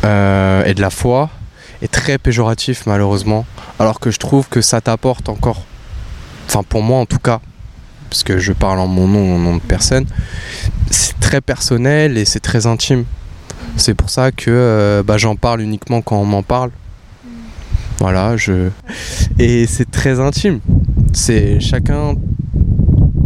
[0.04, 1.30] euh, et de la foi
[1.82, 3.46] est très péjoratif malheureusement.
[3.80, 5.64] Alors que je trouve que ça t'apporte encore,
[6.48, 7.40] enfin pour moi en tout cas,
[8.10, 10.06] parce que je parle en mon nom, au nom de personne,
[10.92, 13.06] c'est très personnel et c'est très intime.
[13.78, 16.72] C'est pour ça que bah, j'en parle uniquement quand on m'en parle.
[18.00, 18.70] Voilà, je.
[19.38, 20.60] Et c'est très intime.
[21.14, 22.16] C'est chacun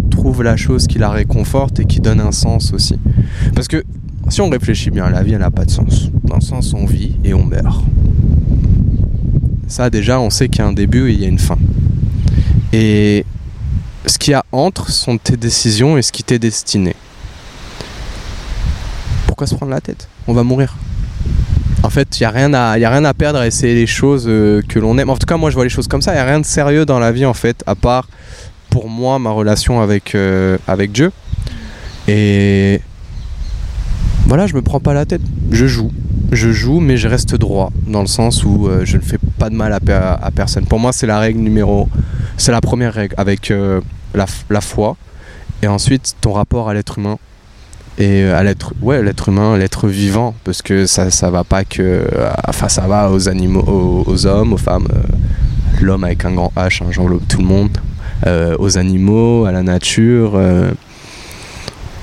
[0.10, 2.98] trouve la chose qui la réconforte et qui donne un sens aussi.
[3.56, 3.84] Parce que
[4.30, 6.10] si on réfléchit bien, la vie elle n'a pas de sens.
[6.24, 7.84] Dans le sens on vit et on meurt.
[9.68, 11.58] Ça déjà, on sait qu'il y a un début et il y a une fin.
[12.72, 13.26] Et
[14.06, 16.96] ce qu'il y a entre sont tes décisions et ce qui t'est destiné.
[19.28, 20.08] Pourquoi se prendre la tête?
[20.28, 20.76] On va mourir.
[21.84, 24.26] En fait, il n'y a, rien à- a rien à perdre à essayer les choses
[24.28, 25.10] euh, que l'on aime.
[25.10, 26.12] En tout cas, moi, je vois les choses comme ça.
[26.12, 28.08] Il n'y a rien de sérieux dans la vie, en fait, à part,
[28.70, 31.12] pour moi, ma relation avec, euh, avec Dieu.
[32.08, 32.80] Et
[34.28, 35.22] voilà, je me prends pas la tête.
[35.52, 35.92] Je joue.
[36.32, 39.50] je joue, mais je reste droit, dans le sens où euh, je ne fais pas
[39.50, 40.66] de mal à, personne.
[40.66, 41.90] Pour moi, c'est la règle numéro.
[42.38, 43.54] C'est la première règle, avec
[44.16, 44.96] la, foi,
[45.62, 47.20] et ensuite ton rapport à l'être humain.
[48.00, 52.08] Et à l'être ouais, l'être humain, l'être vivant, parce que ça, ça va pas que.
[52.48, 54.88] Enfin, ça va aux animaux, aux, hommes, aux femmes,
[55.80, 57.78] l'homme avec un grand H, hein, tout le monde,
[58.58, 60.40] aux animaux, à la nature,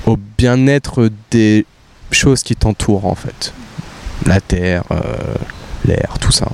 [0.05, 1.65] au bien-être des
[2.11, 3.53] choses qui t'entourent en fait
[4.25, 5.01] la terre, euh,
[5.85, 6.47] l'air, tout ça.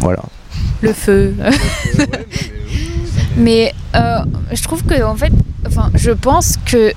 [0.00, 0.22] Voilà.
[0.82, 1.34] Le feu.
[3.36, 4.18] mais euh,
[4.52, 5.32] je trouve que en fait,
[5.66, 6.92] enfin, je pense que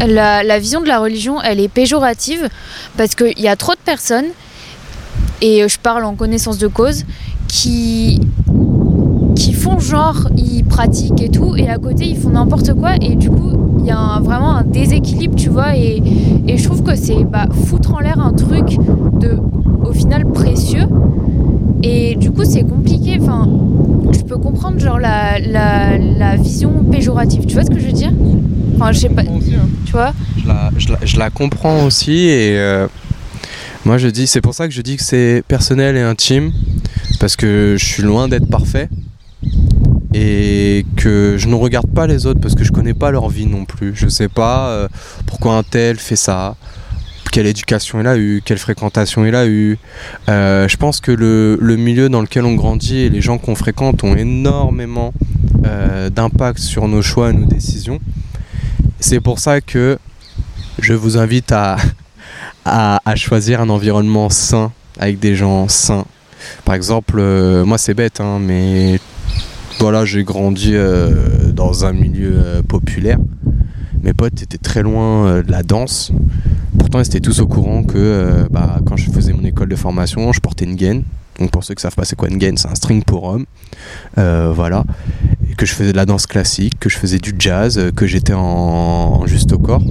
[0.00, 2.48] la, vision de la religion, elle est péjorative
[2.96, 4.26] parce qu'il y a trop de personnes,
[5.40, 7.04] et je parle en connaissance de cause,
[7.48, 8.20] qui
[9.54, 13.30] font genre, ils pratiquent et tout, et à côté ils font n'importe quoi, et du
[13.30, 16.02] coup il y a vraiment un déséquilibre, tu vois, et,
[16.46, 18.76] et je trouve que c'est bah, foutre en l'air un truc
[19.20, 19.38] de,
[19.84, 20.86] au final, précieux,
[21.82, 23.48] et du coup c'est compliqué, enfin,
[24.12, 28.12] je peux comprendre genre la, la, vision péjorative, tu vois ce que je veux dire?
[29.86, 32.86] Je la, comprends aussi, et euh,
[33.84, 36.52] moi je dis, c'est pour ça que je dis que c'est personnel et intime,
[37.20, 38.88] parce que je suis loin d'être parfait
[40.14, 43.46] et que je ne regarde pas les autres parce que je connais pas leur vie
[43.46, 43.92] non plus.
[43.94, 44.88] Je sais pas euh,
[45.26, 46.56] pourquoi un tel fait ça,
[47.32, 49.78] quelle éducation il a eu, quelle fréquentation il a eu.
[50.28, 54.04] Euh, je pense que le, milieu dans lequel on grandit et les gens qu'on fréquente
[54.04, 55.12] ont énormément
[56.14, 57.98] d'impact sur nos choix et nos décisions.
[59.00, 59.98] C'est pour ça que
[60.78, 61.52] je vous invite
[62.64, 66.04] à, choisir un environnement sain avec des gens sains.
[66.64, 67.20] Par exemple,
[67.64, 69.00] moi c'est bête, hein, mais
[69.78, 73.18] voilà, j'ai grandi euh, dans un milieu euh, populaire.
[74.02, 76.12] Mes potes étaient très loin euh, de la danse.
[76.78, 80.32] Pourtant, ils étaient tous au courant que bah, quand je faisais mon école de formation,
[80.32, 81.02] je portais une gaine.
[81.38, 83.46] Donc pour ceux qui savent pas c'est quoi une gaine, c'est un string pour homme.
[84.16, 84.84] voilà.
[85.50, 88.34] Et que je faisais de la danse classique, que je faisais du jazz, que j'étais
[88.34, 89.82] en, juste au corps.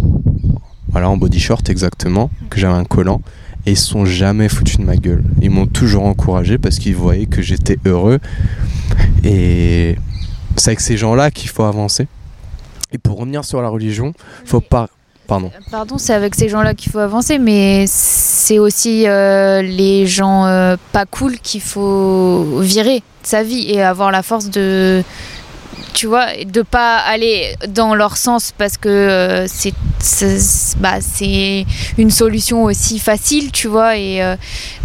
[0.89, 3.21] Voilà, en body short exactement, que j'avais un collant.
[3.65, 5.23] Et ils se sont jamais foutus de ma gueule.
[5.41, 8.19] Ils m'ont toujours encouragé parce qu'ils voyaient que j'étais heureux
[9.23, 9.95] et
[10.55, 12.07] c'est avec ces gens-là qu'il faut avancer.
[12.91, 14.13] Et pour revenir sur la religion,
[14.45, 14.89] faut pas.
[15.27, 15.51] Pardon.
[15.71, 20.77] Pardon, c'est avec ces gens-là qu'il faut avancer, mais c'est aussi euh, les gens euh,
[20.91, 25.03] pas cool qu'il faut virer de sa vie et avoir la force de,
[25.93, 29.73] tu vois, de pas aller dans leur sens parce que euh, c'est
[30.79, 31.65] bah, c'est
[31.97, 34.35] une solution aussi facile, tu vois, et, euh,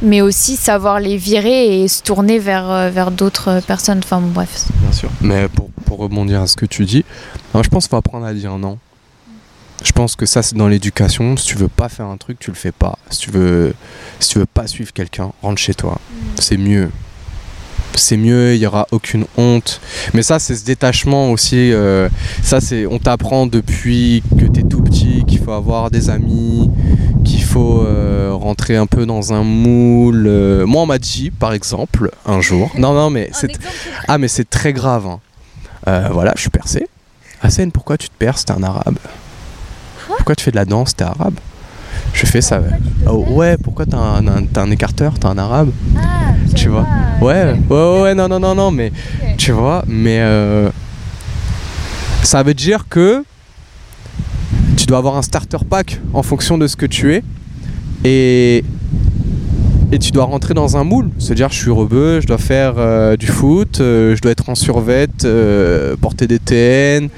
[0.01, 4.01] mais aussi savoir les virer et se tourner vers, vers d'autres personnes.
[4.03, 4.65] Enfin, bon, bref.
[4.81, 5.11] Bien sûr.
[5.21, 7.05] Mais pour, pour rebondir à ce que tu dis,
[7.55, 8.79] je pense qu'il faut apprendre à dire non.
[9.83, 11.37] Je pense que ça, c'est dans l'éducation.
[11.37, 12.99] Si tu veux pas faire un truc, tu le fais pas.
[13.11, 13.75] Si tu veux,
[14.19, 15.99] si tu veux pas suivre quelqu'un, rentre chez toi.
[16.11, 16.17] Mm.
[16.39, 16.91] C'est mieux
[17.97, 19.81] c'est mieux, il n'y aura aucune honte.
[20.15, 21.73] Mais ça, c'est ce détachement aussi.
[21.73, 22.09] Euh,
[22.43, 26.71] ça, c'est, on t'apprend depuis que tu es tout petit qu'il faut avoir des amis,
[27.25, 30.27] qu'il faut euh, rentrer un peu dans un moule.
[30.27, 30.67] Euh.
[30.67, 32.71] moi, on m'a dit, par exemple, un jour.
[32.81, 33.59] Non, non, mais c'est,
[34.09, 35.07] ah, mais c'est très grave.
[35.07, 36.09] Hein.
[36.11, 36.89] voilà, je suis percé.
[37.43, 38.47] Hassan, pourquoi tu te perces?
[38.47, 38.99] T'es un arabe.
[40.21, 40.95] Pourquoi tu fais de la danse?
[40.95, 41.37] T'es arabe?
[42.13, 42.61] Je fais ça.
[43.09, 45.19] Oh, ouais, pourquoi t'as un, un, un, écarteur?
[45.19, 45.71] T'es un arabe?
[45.97, 46.87] Ah, Tu vois?
[47.23, 48.93] ouais, ouais, ouais, non, non, non, non, mais
[49.39, 50.69] tu vois, mais euh,
[52.23, 53.25] ça veut dire que
[54.77, 57.23] tu dois avoir un starter pack en fonction de ce que tu es
[58.05, 58.63] et
[59.91, 62.75] et tu dois rentrer dans un moule, se dire je suis rebeu, je dois faire
[62.77, 65.27] euh, du foot, euh, je dois être en survette,
[66.03, 67.09] porter des TN,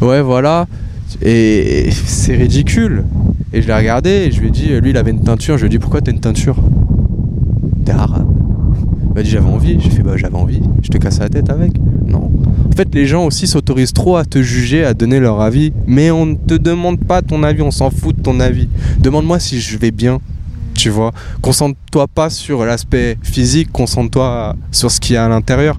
[0.00, 0.66] ouais voilà,
[1.22, 3.04] et c'est ridicule.
[3.52, 5.62] Et je l'ai regardé et je lui ai dit, lui il avait une teinture, je
[5.62, 6.56] lui ai dit pourquoi t'as une teinture?
[7.84, 8.28] T'es arabe.
[9.02, 11.50] Il m'a dit j'avais envie, j'ai fait bah j'avais envie, je te casse la tête
[11.50, 11.72] avec.
[12.06, 12.30] Non.
[12.68, 16.12] En fait les gens aussi s'autorisent trop à te juger, à donner leur avis, mais
[16.12, 18.68] on ne te demande pas ton avis, on s'en fout de ton avis.
[19.00, 20.20] Demande-moi si je vais bien,
[20.74, 21.10] tu vois?
[21.42, 25.76] Concentre-toi pas sur l'aspect physique, concentre-toi sur ce qu'il y a à l'intérieur.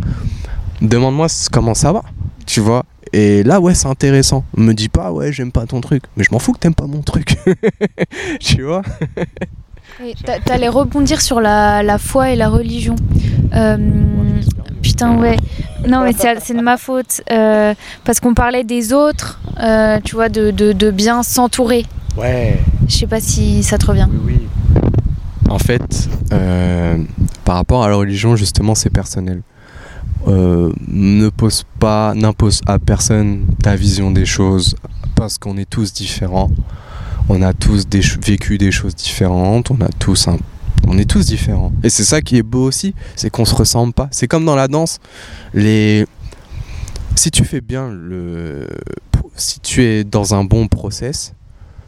[0.82, 2.04] Demande-moi comment ça va,
[2.46, 2.84] tu vois?
[3.14, 4.44] Et là, ouais, c'est intéressant.
[4.56, 6.04] Me dis pas, ouais, j'aime pas ton truc.
[6.16, 7.36] Mais je m'en fous que t'aimes pas mon truc.
[8.40, 8.82] tu vois
[10.46, 12.96] T'allais rebondir sur la, la, foi et la religion.
[13.54, 13.78] Euh,
[14.82, 15.38] putain, ouais.
[15.88, 17.22] Non, mais c'est de ma faute.
[17.32, 17.74] Euh,
[18.06, 21.86] parce qu'on parlait des autres, euh, tu vois, de, de, de bien s'entourer.
[22.18, 22.58] Ouais.
[22.88, 24.08] Je sais pas si ça te revient.
[24.26, 24.48] Oui, oui.
[25.50, 26.08] En fait,
[27.44, 29.42] par rapport à la religion, justement, c'est personnel.
[30.28, 34.76] Euh, ne pose pas, n'impose à personne ta vision des choses
[35.16, 36.52] parce qu'on est tous différents.
[37.30, 37.88] On a tous
[38.22, 40.28] vécu des choses différentes, on a tous
[40.88, 41.72] On est tous différents.
[41.84, 44.10] Et c'est ça qui est beau aussi, c'est qu'on se ressemble pas.
[44.12, 45.00] C'est comme dans la danse.
[45.54, 48.68] Si tu fais bien le.
[49.36, 51.34] Si tu es dans un bon process,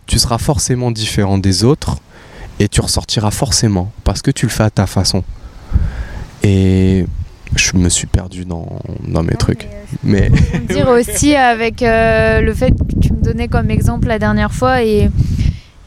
[0.05, 1.97] tu seras forcément différent des autres
[2.59, 5.23] et tu ressortiras forcément parce que tu le fais à ta façon.
[6.43, 7.05] Et
[7.55, 9.67] je me suis perdu dans, dans mes trucs.
[10.03, 10.31] Mais,
[10.69, 14.83] dire aussi avec euh, le fait que tu me donnais comme exemple la dernière fois
[14.83, 15.09] et,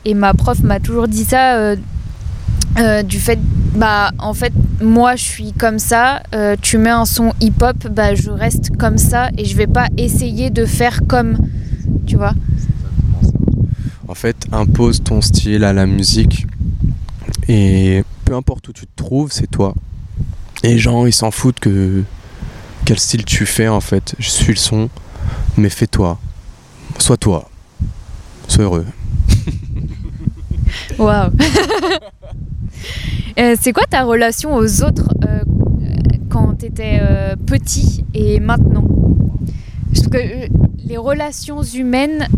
[0.05, 1.76] et ma prof m'a toujours dit ça euh,
[2.79, 3.38] euh, du fait
[3.74, 6.22] bah en fait moi je suis comme ça
[6.62, 9.88] tu mets un son hip hop bah je reste comme ça et je vais pas
[9.96, 11.37] essayer de faire comme
[12.07, 12.35] tu vois.
[14.09, 16.46] En fait impose ton style à la musique
[17.48, 19.74] et peu importe où tu te trouves c'est toi
[20.62, 22.03] les gens, ils s'en foutent que
[22.85, 24.14] quel style tu fais en fait.
[24.19, 24.88] Je suis le son,
[25.57, 26.19] mais fais-toi.
[26.99, 27.49] Sois toi.
[28.49, 28.87] Sois heureux.
[30.99, 31.31] Waouh.
[33.38, 35.40] Euh, c'est quoi ta relation aux autres euh,
[36.31, 38.88] quand tu étais euh, petit et maintenant?
[40.02, 40.48] Trouve que
[40.87, 42.28] les relations humaines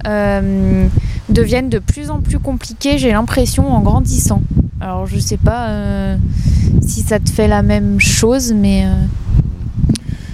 [1.28, 4.42] deviennent de plus en plus compliquées, j'ai l'impression, en grandissant.
[4.80, 6.16] Alors je sais pas
[6.88, 8.84] si ça te fait la même chose, mais.
[8.86, 8.94] Euh,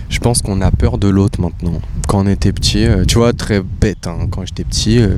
[0.08, 1.80] je pense qu'on a peur de l'autre maintenant.
[2.06, 5.16] Quand on était petit, euh, tu vois, très bête, hein, quand j'étais petit, euh,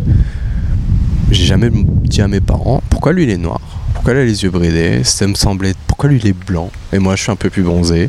[1.31, 3.61] j'ai jamais dit à mes parents pourquoi lui il est noir,
[3.95, 6.99] pourquoi il a les yeux bridés, ça me semblait, pourquoi lui il est blanc, et
[6.99, 8.09] moi je suis un peu plus bronzé.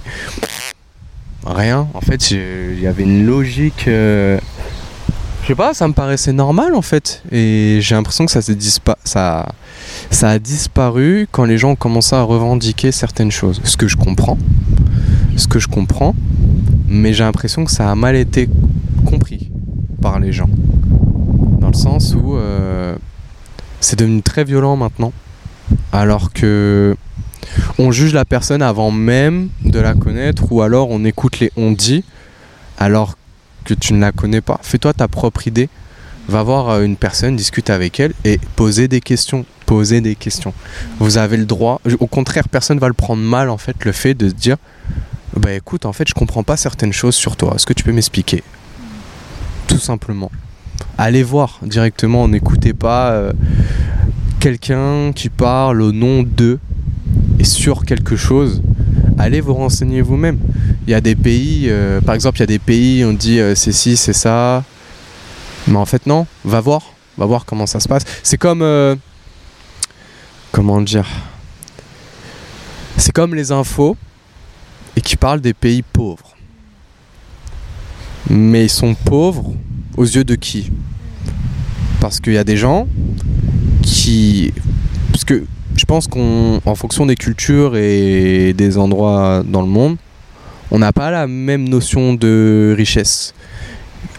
[1.47, 3.83] Rien, en fait, il y avait une logique.
[3.85, 4.39] je
[5.45, 7.23] sais pas, ça me paraissait normal en fait.
[7.31, 8.31] Et j'ai l'impression que.
[9.03, 9.45] Ça,
[10.09, 13.61] ça a disparu quand les gens ont commencé à revendiquer certaines choses.
[13.63, 14.37] Ce que je comprends,
[15.37, 16.15] ce que je comprends,
[16.87, 18.49] mais j'ai l'impression que ça a mal été
[19.05, 19.49] compris
[20.01, 20.49] par les gens.
[21.59, 22.95] Dans le sens où euh,
[23.79, 25.13] c'est devenu très violent maintenant,
[25.91, 26.95] alors que
[27.77, 31.71] on juge la personne avant même de la connaître, ou alors on écoute les on
[31.71, 32.03] dit,
[32.77, 33.17] alors
[33.63, 34.59] que tu ne la connais pas.
[34.63, 35.69] Fais-toi ta propre idée
[36.27, 39.45] va voir euh, une personne, discute avec elle et poser des questions.
[39.65, 40.53] Poser des questions.
[40.99, 41.81] Vous avez le droit.
[41.99, 44.57] Au contraire, personne va le prendre mal en fait, le fait de dire
[45.35, 47.53] Bah écoute, en fait, je comprends pas certaines choses sur toi.
[47.55, 48.43] Est-ce que tu peux m'expliquer?
[49.67, 50.31] Tout simplement.
[50.97, 53.33] Allez voir directement, n'écoutez pas euh,
[54.47, 56.57] quelqu'un qui parle au nom d'eux
[57.37, 58.61] et sur quelque chose.
[59.17, 60.39] Allez vous renseigner vous-même.
[60.87, 63.41] Il y a des pays, euh, par exemple, il y a des pays, on dit
[63.55, 64.63] c'est ci, c'est ça,
[65.67, 66.93] mais en fait, non, va voir.
[67.17, 68.03] Va voir comment ça se passe.
[68.23, 68.61] C'est comme.
[68.61, 68.95] Euh,
[70.53, 71.07] comment dire?
[72.95, 73.97] C'est comme les infos
[74.95, 76.37] et qui parlent des pays pauvres.
[78.29, 79.51] Mais ils sont pauvres
[79.97, 80.71] aux yeux de qui?
[81.99, 82.87] Parce qu'il y a des gens
[83.87, 84.53] qui.
[85.11, 85.45] Parce que
[85.75, 89.97] je pense qu'en fonction des cultures et des endroits dans le monde,
[90.71, 93.33] on n'a pas la même notion de richesse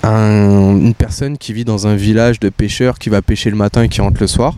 [0.05, 3.89] une personne qui vit dans un village de pêcheurs qui va pêcher le matin et
[3.89, 4.57] qui rentre le soir,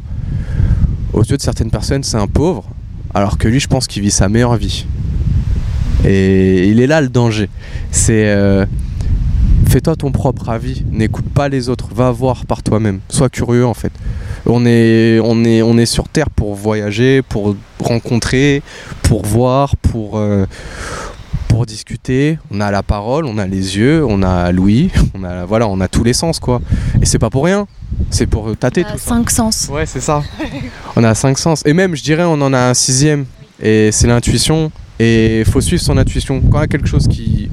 [1.12, 2.68] aux yeux de certaines personnes, c'est un pauvre,
[3.14, 4.86] alors que lui, je pense qu'il vit sa meilleure vie.
[6.04, 7.48] Et il est là le danger.
[7.90, 8.64] C'est euh,
[9.70, 13.74] fais-toi ton propre avis, n'écoute pas les autres, va voir par toi-même, sois curieux en
[13.74, 13.92] fait.
[14.44, 18.62] On est, on, est, on est sur Terre pour voyager, pour rencontrer,
[19.04, 20.44] pour voir, pour, euh,
[21.46, 25.44] pour discuter, on a la parole, on a les yeux, on a Louis, on a
[25.44, 26.60] voilà, on a tous les sens quoi.
[27.00, 27.68] Et c'est pas pour rien.
[28.10, 29.68] C'est pour tâter tout cinq sens.
[29.70, 30.24] Ouais, c'est ça.
[30.96, 31.62] on a cinq sens.
[31.64, 33.24] Et même, je dirais, on en a un sixième.
[33.62, 34.72] Et c'est l'intuition.
[34.98, 36.40] Et faut suivre son intuition.
[36.40, 37.50] Quand il y a quelque chose qui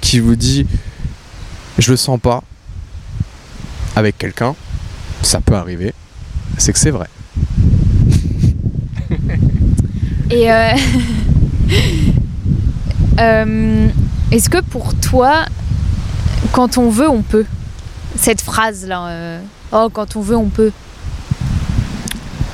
[0.00, 0.66] qui vous dit,
[1.78, 2.42] je le sens pas
[3.96, 4.54] avec quelqu'un,
[5.22, 5.94] ça peut arriver.
[6.58, 7.08] C'est que c'est vrai.
[10.30, 10.72] Et euh...
[13.20, 13.88] Euh,
[14.32, 15.44] est-ce que pour toi,
[16.52, 17.46] quand on veut, on peut?
[18.16, 19.40] Cette phrase-là, euh,
[19.72, 20.72] oh, quand on veut, on peut.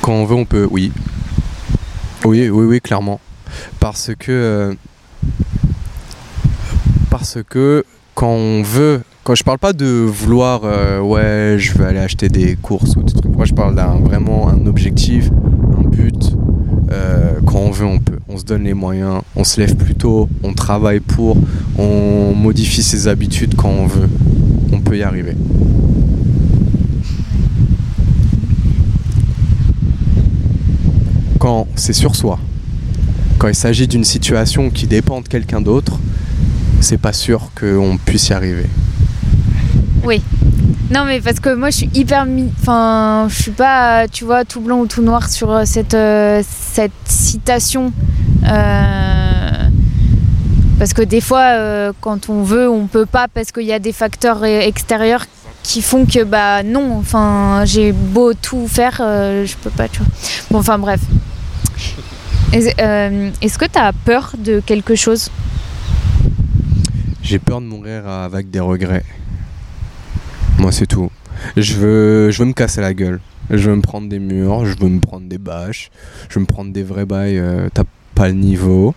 [0.03, 0.93] Quand on veut, on peut, oui.
[2.25, 3.21] Oui, oui, oui, clairement.
[3.79, 4.77] Parce que.
[7.09, 9.03] Parce que quand on veut.
[9.23, 10.63] Quand je parle pas de vouloir,
[11.05, 13.35] ouais, je vais aller acheter des courses ou des trucs.
[13.35, 15.31] Moi, je parle d'un vraiment un objectif,
[15.79, 16.37] un but.
[17.47, 20.29] quand on veut, on peut on se donne les moyens, on se lève plus tôt,
[20.45, 21.37] on travaille pour,
[21.77, 24.09] on modifie ses habitudes quand on veut.
[24.73, 25.37] On peut y arriver.
[31.41, 32.39] Quand c'est sur soi,
[33.39, 35.99] quand il s'agit d'une situation qui dépend de quelqu'un d'autre,
[36.81, 38.67] c'est pas sûr qu'on puisse y arriver.
[40.05, 40.23] Oui.
[40.93, 42.27] Non, mais parce que moi, je suis hyper.
[42.61, 46.43] Enfin, je suis pas, tu vois, tout blanc ou tout noir sur euh, cette, euh,
[46.45, 47.93] cette citation.
[48.45, 49.69] Euh,
[50.79, 53.93] Parce que des fois, quand on veut, on peut pas parce qu'il y a des
[53.93, 55.27] facteurs extérieurs
[55.63, 60.07] qui font que, bah non, enfin, j'ai beau tout faire, je peux pas, tu vois.
[60.51, 61.01] Bon, enfin, bref.
[62.55, 62.75] Est-
[63.43, 65.29] Est-ce que tu as peur de quelque chose?
[67.23, 69.05] J'ai peur de mourir avec des regrets.
[70.61, 71.11] Moi, c'est tout.
[71.57, 73.19] Je veux, je veux me casser la gueule.
[73.49, 75.91] Je veux me prendre des murs, je veux me prendre des bâches,
[76.29, 77.83] je veux me prendre des vrais bails, euh, t'as
[78.15, 78.95] pas le niveau.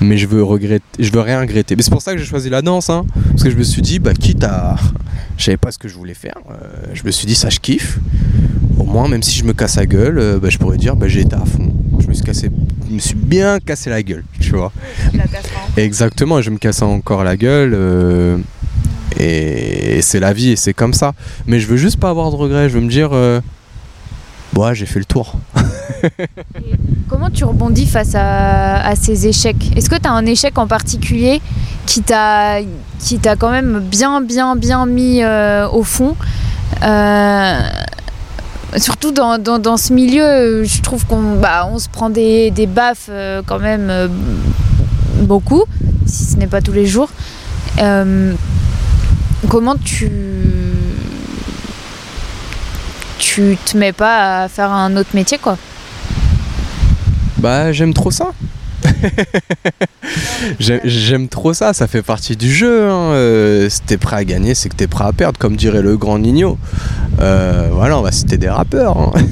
[0.00, 1.76] Mais je veux regretter, je veux rien regretter.
[1.76, 3.04] Mais c'est pour ça que j'ai choisi la danse, hein.
[3.30, 4.76] Parce que je me suis dit, bah, quitte à.
[5.36, 6.34] Je savais pas ce que je voulais faire.
[6.50, 7.98] euh, je me suis dit, ça, je kiffe.
[8.78, 11.06] Au moins, même si je me casse la gueule, euh, bah, je pourrais dire, bah,
[11.08, 11.72] j'ai été à fond.
[12.00, 12.50] Je me suis cassé,
[12.88, 14.72] je me suis bien cassé la gueule, tu vois.
[15.76, 18.42] Exactement, je me casse encore la gueule.
[19.18, 21.12] Et c'est la vie et c'est comme ça.
[21.46, 22.68] Mais je veux juste pas avoir de regrets.
[22.68, 23.40] Je veux me dire, euh,
[24.56, 25.34] ouais, j'ai fait le tour.
[27.08, 29.76] Comment tu rebondis face à, ces échecs?
[29.76, 31.40] Est-ce que tu as un échec en particulier
[31.86, 32.60] qui t'a
[33.38, 36.16] quand même bien bien bien mis euh, au fond?
[36.82, 37.60] Euh,
[38.76, 42.66] Surtout dans, dans, dans ce milieu, je trouve qu'on bah, on se prend des, des
[42.66, 43.08] baffes
[43.46, 44.10] quand même
[45.20, 45.62] beaucoup,
[46.06, 47.08] si ce n'est pas tous les jours.
[49.48, 50.10] Comment tu
[53.18, 55.56] tu te mets pas à faire un autre métier quoi
[57.38, 58.32] Bah, j'aime trop ça.
[60.60, 62.84] J'ai- J'aime trop ça, ça fait partie du jeu.
[62.90, 63.12] Hein.
[63.12, 65.96] Euh, si t'es prêt à gagner, c'est que t'es prêt à perdre, comme dirait le
[65.96, 66.58] grand Nino.
[67.20, 68.96] Euh, voilà, on va citer des rappeurs.
[68.98, 69.12] hein.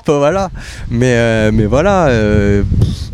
[0.00, 0.50] Enfin, voilà.
[0.90, 2.08] Mais, euh, mais voilà,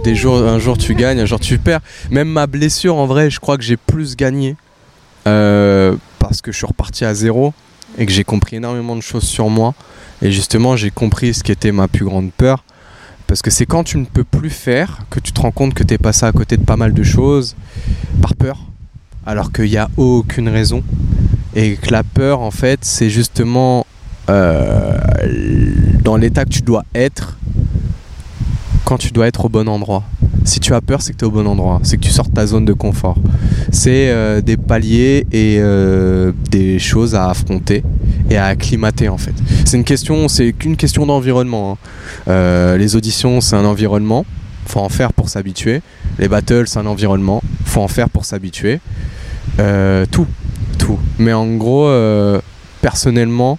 [0.04, 1.80] des jours, un jour tu gagnes, un jour tu perds.
[2.10, 4.54] Même ma blessure, en vrai, je crois que j'ai plus gagné.
[5.30, 7.54] Euh, parce que je suis reparti à zéro
[7.98, 9.74] et que j'ai compris énormément de choses sur moi.
[10.22, 12.64] Et justement, j'ai compris ce qui était ma plus grande peur.
[13.26, 15.84] Parce que c'est quand tu ne peux plus faire que tu te rends compte que
[15.84, 17.54] tu es passé à côté de pas mal de choses
[18.20, 18.58] par peur,
[19.24, 20.82] alors qu'il n'y a aucune raison.
[21.54, 23.86] Et que la peur, en fait, c'est justement
[24.28, 24.98] euh,
[26.02, 27.38] dans l'état que tu dois être
[28.84, 30.02] quand tu dois être au bon endroit.
[30.44, 31.80] Si tu as peur, c'est que tu es au bon endroit.
[31.82, 33.16] C'est que tu sors de ta zone de confort.
[33.70, 37.82] C'est euh, des paliers et euh, des choses à affronter
[38.30, 39.34] et à acclimater en fait.
[39.64, 41.72] C'est une question, c'est qu'une question d'environnement.
[41.72, 41.76] hein.
[42.28, 44.24] Euh, les auditions, c'est un environnement.
[44.66, 45.82] Faut en faire pour s'habituer.
[46.18, 47.42] Les battles, c'est un environnement.
[47.64, 48.80] Faut en faire pour s'habituer.
[50.10, 50.26] Tout,
[50.78, 50.98] tout.
[51.18, 51.90] Mais en gros,
[52.80, 53.58] personnellement,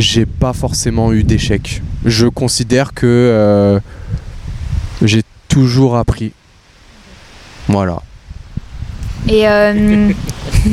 [0.00, 1.82] j'ai pas forcément eu d'échec.
[2.04, 3.80] Je considère que euh,
[5.02, 6.32] j'ai toujours appris.
[7.68, 8.02] Voilà.
[9.28, 10.10] Et euh,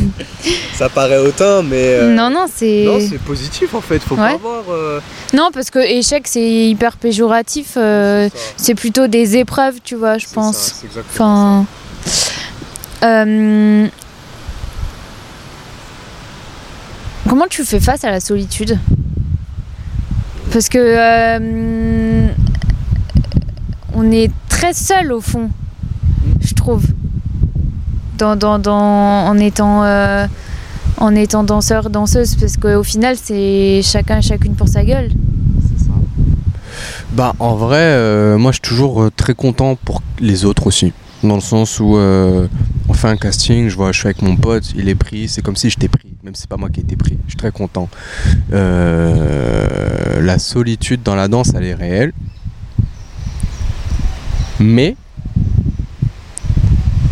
[0.73, 2.01] Ça paraît autant, mais.
[2.13, 2.85] non, non, c'est.
[3.25, 3.99] positif en fait.
[3.99, 4.33] Faut Ouais.
[4.33, 4.63] avoir.
[4.69, 4.99] euh,
[5.33, 7.73] Non, parce que échec, c'est hyper péjoratif.
[7.77, 10.83] euh, c'est plutôt des épreuves, tu vois, je pense.
[11.09, 11.65] Enfin.
[13.03, 13.87] euh,
[17.29, 18.79] Comment tu fais face à la solitude?
[20.57, 20.79] Parce que.
[20.81, 22.29] euh,
[23.93, 25.51] On est très seul au fond,
[26.41, 26.83] je trouve.
[28.17, 29.83] Dans, dans, dans- en étant.
[29.83, 30.25] euh,
[30.97, 35.11] en étant danseur, danseuse, parce qu'au final, c'est chacun, chacune pour sa gueule.
[37.11, 40.91] Bah en vrai, euh, moi je suis toujours très content pour les autres aussi.
[41.21, 42.47] Dans le sens où euh,
[42.89, 45.43] on fait un casting, je vois, je suis avec mon pote, il est pris, c'est
[45.43, 47.17] comme si j'étais pris, même si c'est pas moi qui ai été pris.
[47.25, 47.87] Je suis très content.
[48.51, 52.11] Euh, la solitude dans la danse, elle est réelle.
[54.59, 54.97] Mais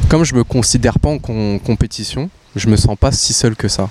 [0.10, 3.70] comme je me considère pas en com- compétition, je me sens pas si seul que
[3.70, 3.90] ça.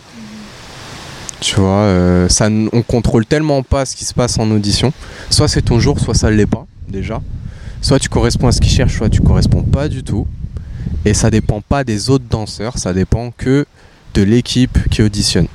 [1.40, 4.92] Tu vois, euh, ça, on contrôle tellement pas ce qui se passe en audition.
[5.30, 7.22] Soit c'est ton jour, soit ça l'est pas, déjà.
[7.80, 10.26] Soit tu corresponds à ce qu'ils cherchent, soit tu corresponds pas du tout.
[11.06, 13.64] Et ça dépend pas des autres danseurs, ça dépend que
[14.14, 15.48] de l'équipe qui auditionne.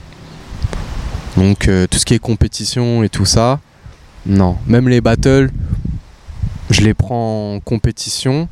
[1.37, 3.59] Donc euh, tout ce qui est compétition et tout ça,
[4.25, 4.57] non.
[4.67, 5.49] Même les battles,
[6.69, 8.47] je les prends en compétition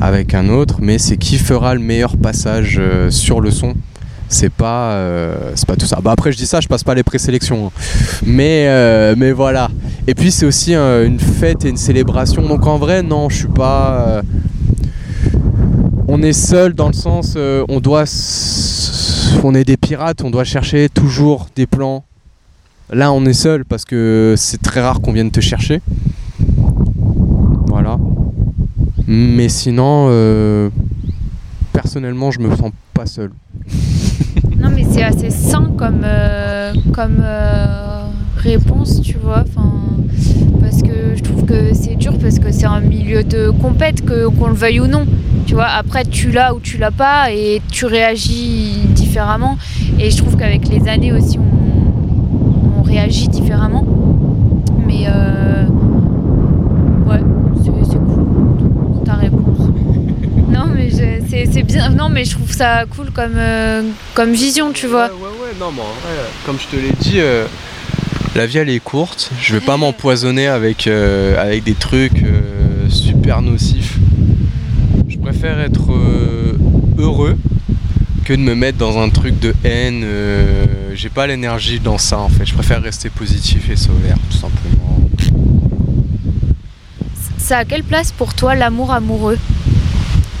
[0.00, 3.74] avec un autre, mais c'est qui fera le meilleur passage euh, sur le son.
[4.28, 6.00] C'est pas, euh, c'est pas tout ça.
[6.02, 7.66] Bah après je dis ça, je passe pas les présélections.
[7.66, 7.70] hein.
[8.24, 9.70] Mais, mais voilà.
[10.08, 12.42] Et puis c'est aussi une fête et une célébration.
[12.42, 14.22] Donc en vrai, non, je suis pas.
[16.08, 18.04] On est seul dans le sens, euh, on doit,
[19.42, 22.04] on est des pirates, on doit chercher toujours des plans.
[22.90, 25.80] Là, on est seul parce que c'est très rare qu'on vienne te chercher.
[27.66, 27.98] Voilà.
[29.08, 30.70] Mais sinon, euh,
[31.72, 33.32] personnellement, je me sens pas seul.
[34.92, 37.22] c'est assez sain comme, euh, comme
[38.46, 39.44] réponse, tu vois.
[39.46, 39.72] Enfin,
[40.60, 44.28] parce que je trouve que c'est dur parce que c'est un milieu de compète, que,
[44.28, 45.06] qu'on le veuille ou non.
[45.46, 49.56] Tu vois, après tu l'as ou tu l'as pas et tu réagis différemment.
[50.00, 53.84] Et je trouve qu'avec les années aussi, on, on réagit différemment.
[54.86, 55.66] Mais euh,
[57.06, 57.20] ouais,
[57.64, 59.42] c'est, c'est cool ta réponse.
[60.48, 61.90] Non mais je- c'est, c'est bien.
[61.90, 63.82] Non mais je trouve ça cool comme, euh,
[64.14, 65.06] comme vision, tu vois.
[65.06, 66.14] Ouais, ouais, ouais, non, mais en vrai,
[66.46, 67.44] comme je te l'ai dit, euh,
[68.36, 69.30] la vie elle est courte.
[69.40, 73.96] Je vais pas m'empoisonner avec, euh, des trucs euh, super nocifs.
[75.08, 76.58] Je préfère être euh,
[76.98, 77.36] heureux
[78.24, 80.04] que de me mettre dans un truc de haine.
[80.94, 82.44] J'ai pas l'énergie dans ça en fait.
[82.44, 85.00] Je préfère rester positif et solaire, tout simplement.
[87.38, 89.38] Ça a quelle place pour toi l'amour amoureux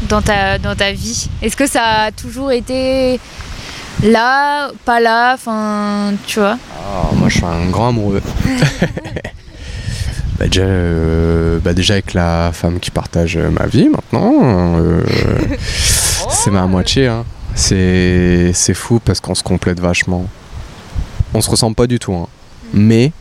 [0.08, 1.28] dans ta, dans ta vie?
[1.40, 3.20] Est-ce que ça a toujours été
[4.02, 6.58] là, pas là, enfin, tu vois?
[7.26, 8.22] Moi je suis un grand amoureux.
[10.38, 15.02] Bah, déjà, euh, bah, déjà avec la femme qui partage euh, ma vie maintenant, euh,
[16.28, 17.06] c'est ma moitié.
[17.06, 17.24] hein.
[17.54, 20.26] C'est c'est fou parce qu'on se complète vachement.
[21.32, 22.26] On se ressemble pas du tout, hein.
[22.74, 23.12] mais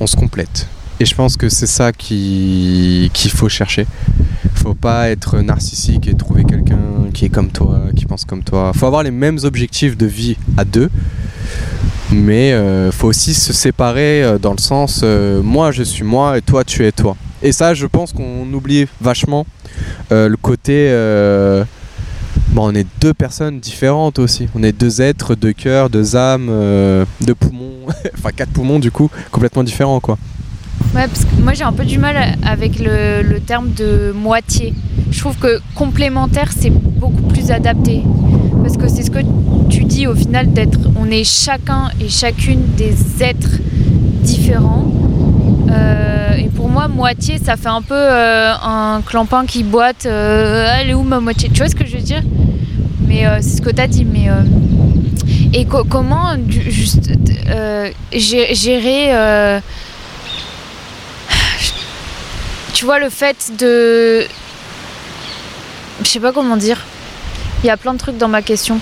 [0.00, 0.66] on se complète.
[0.98, 3.86] Et je pense que c'est ça qui- qu'il faut chercher.
[4.54, 8.72] Faut pas être narcissique et trouver quelqu'un qui est comme toi, qui pense comme toi.
[8.74, 10.88] Faut avoir les mêmes objectifs de vie à deux,
[12.10, 16.38] mais euh, faut aussi se séparer euh, dans le sens euh, moi je suis moi
[16.38, 17.16] et toi tu es toi.
[17.42, 19.46] Et ça, je pense qu'on oublie vachement
[20.10, 20.88] euh, le côté.
[22.54, 24.48] bon, on est deux personnes différentes aussi.
[24.54, 26.50] On est deux êtres, deux cœurs, deux âmes,
[27.20, 30.16] deux poumons, enfin quatre poumons du coup, complètement différents quoi.
[30.94, 34.72] Ouais, parce que moi j'ai un peu du mal avec le, terme de moitié.
[35.10, 38.02] Je trouve que complémentaire c'est beaucoup plus adapté.
[38.62, 39.20] Parce que c'est ce que
[39.68, 40.78] tu dis au final d'être.
[40.98, 43.58] On est chacun et chacune des êtres
[44.22, 44.84] différents.
[45.70, 50.06] Euh, et pour moi, moitié, ça fait un peu euh, un clampin qui boite.
[50.06, 51.48] euh, elle est où ma moitié?
[51.52, 52.22] Tu vois ce que je veux dire?
[53.06, 54.04] Mais euh, c'est ce que tu as dit.
[54.04, 54.28] Mais,
[55.52, 56.34] et co- comment
[58.12, 59.60] gérer.
[62.76, 64.26] Tu vois le fait de
[66.04, 66.84] je sais pas comment dire.
[67.64, 68.78] Il y a plein de trucs dans ma question.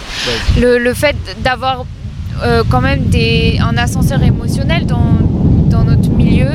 [0.61, 1.15] Le, le fait
[1.45, 1.87] d'avoir
[2.43, 5.13] euh, quand même des, un ascenseur émotionnel dans,
[5.71, 6.51] dans notre milieu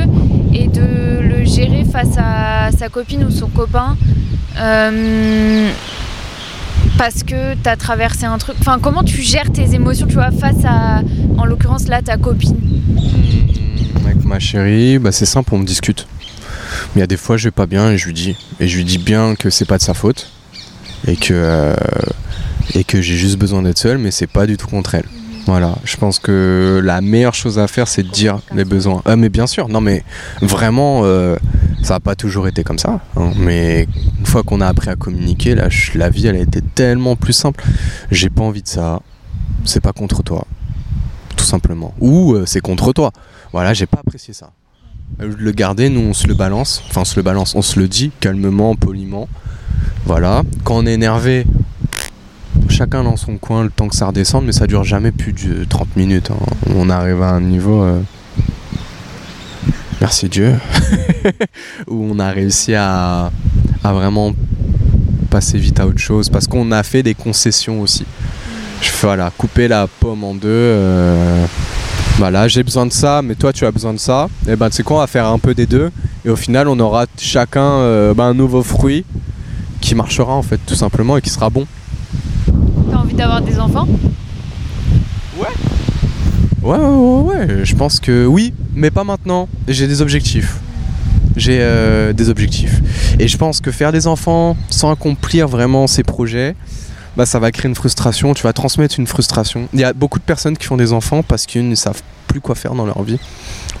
[0.52, 3.96] et de le gérer face à sa copine ou son copain
[4.58, 5.70] euh,
[6.98, 8.56] parce que tu as traversé un truc.
[8.60, 11.00] Enfin comment tu gères tes émotions tu vois face à
[11.38, 12.58] en l'occurrence là ta copine?
[14.04, 16.06] Avec ma chérie, bah, c'est simple, on me discute.
[16.94, 18.36] Mais il y a des fois, je vais pas bien et je lui dis.
[18.58, 20.30] Et je lui dis bien que c'est pas de sa faute.
[21.06, 21.74] Et que, euh,
[22.86, 25.06] que j'ai juste besoin d'être seul, mais c'est pas du tout contre elle.
[25.46, 29.00] Voilà, je pense que la meilleure chose à faire, c'est de dire les besoins.
[29.06, 30.04] Ah, mais bien sûr, non, mais
[30.42, 31.36] vraiment, euh,
[31.82, 33.00] ça n'a pas toujours été comme ça.
[33.16, 33.32] hein.
[33.38, 33.88] mais
[34.18, 37.64] une fois qu'on a appris à communiquer, la vie, elle a été tellement plus simple.
[38.10, 39.00] J'ai pas envie de ça.
[39.64, 40.46] C'est pas contre toi,
[41.36, 41.94] tout simplement.
[42.00, 43.10] Ou euh, c'est contre toi.
[43.52, 44.50] Voilà, j'ai pas apprécié ça.
[45.18, 47.78] De le garder, nous on se le balance, enfin on se le balance, on se
[47.78, 49.28] le dit calmement, poliment.
[50.06, 50.42] Voilà.
[50.64, 51.44] Quand on est énervé,
[52.68, 55.64] chacun dans son coin le temps que ça redescende, mais ça dure jamais plus de
[55.64, 56.30] 30 minutes.
[56.30, 56.36] hein.
[56.74, 57.82] On arrive à un niveau.
[57.82, 58.00] euh,
[60.00, 60.54] Merci Dieu.
[61.86, 63.30] où on a réussi à,
[63.84, 64.32] vraiment
[65.28, 68.06] passer vite à autre chose parce qu'on a fait des concessions aussi.
[69.02, 70.48] Voilà, couper la pomme en deux.
[70.48, 71.44] euh,
[72.16, 74.28] voilà, j'ai besoin de ça, mais toi tu as besoin de ça.
[74.48, 75.90] Et ben, tu sais quoi, on va faire un peu des deux.
[76.24, 79.04] Et au final, on aura chacun euh, ben, un nouveau fruit
[79.80, 81.66] qui marchera en fait, tout simplement, et qui sera bon.
[82.90, 83.88] t'as envie d'avoir des enfants?
[85.38, 85.46] Ouais,
[86.62, 89.48] ouais, ouais, ouais, je pense que oui, mais pas maintenant.
[89.66, 90.58] J'ai des objectifs.
[91.36, 92.82] J'ai euh, des objectifs.
[93.18, 96.54] Et je pense que faire des enfants sans accomplir vraiment ses projets,
[97.16, 98.34] bah, ça va créer une frustration.
[98.34, 99.68] Tu vas transmettre une frustration.
[99.72, 102.40] Il y a beaucoup de personnes qui font des enfants parce qu'ils ne savent plus
[102.40, 103.18] quoi faire dans leur vie,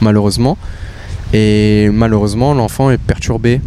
[0.00, 0.56] malheureusement.
[1.32, 3.60] Et malheureusement, l'enfant est perturbé.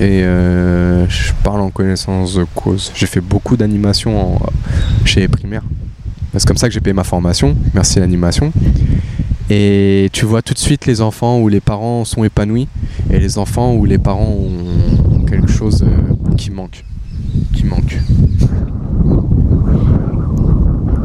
[0.00, 2.90] Et euh, je parle en connaissance de cause.
[2.94, 4.40] J'ai fait beaucoup d'animation en-
[5.04, 5.62] chez les primaires.
[6.36, 7.54] C'est comme ça que j'ai payé ma formation.
[7.74, 8.52] Merci l'animation.
[9.50, 12.68] Et tu vois tout de suite les enfants où les parents sont épanouis
[13.10, 16.84] et les enfants où les parents ont, ont quelque chose euh, qui manque.
[17.52, 17.98] Qui manque.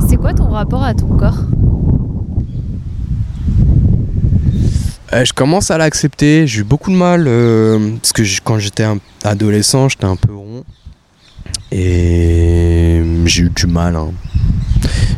[0.07, 1.37] C'est quoi ton rapport à ton corps
[5.13, 6.47] Euh, je commence à l'accepter.
[6.47, 8.85] J'ai eu beaucoup de mal euh, parce que quand j'étais
[9.23, 10.63] adolescent, j'étais un peu rond
[11.71, 13.95] et j'ai eu du mal.
[13.95, 14.13] hein.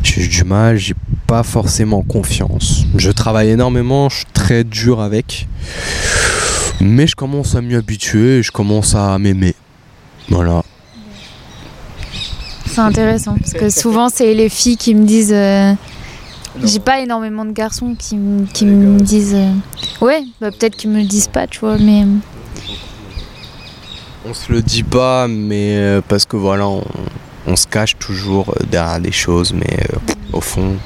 [0.02, 0.94] J'ai eu du mal, j'ai
[1.26, 2.84] pas forcément confiance.
[2.94, 5.48] Je travaille énormément, je suis très dur avec.
[6.82, 9.54] Mais je commence à m'y habituer et je commence à m'aimer.
[10.28, 10.62] Voilà.
[12.78, 15.32] C'est intéressant parce que souvent c'est les filles qui me disent.
[15.32, 15.72] euh,
[16.62, 18.16] J'ai pas énormément de garçons qui,
[18.54, 19.34] qui me disent.
[19.34, 19.52] euh,
[20.00, 22.04] Ouais, bah, peut-être qu'ils me le disent pas, tu vois, mais.
[24.28, 26.84] On se le dit pas, mais euh, parce que voilà, on,
[27.48, 29.96] on se cache toujours derrière des choses, mais euh,
[30.32, 30.76] au fond,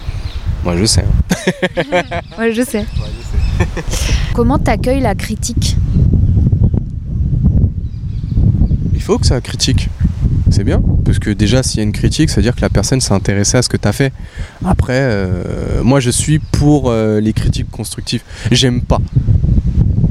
[0.64, 1.04] moi je sais.
[1.04, 1.80] hein.
[2.38, 2.86] Ouais, je sais.
[4.34, 5.76] Comment t'accueilles la critique?
[8.94, 9.88] Il faut que ça critique.
[10.52, 12.68] C'est bien, parce que déjà s'il y a une critique, ça veut dire que la
[12.68, 14.12] personne s'est intéressée à ce que tu fait.
[14.62, 18.20] Après, euh, moi je suis pour euh, les critiques constructives.
[18.50, 18.98] J'aime pas.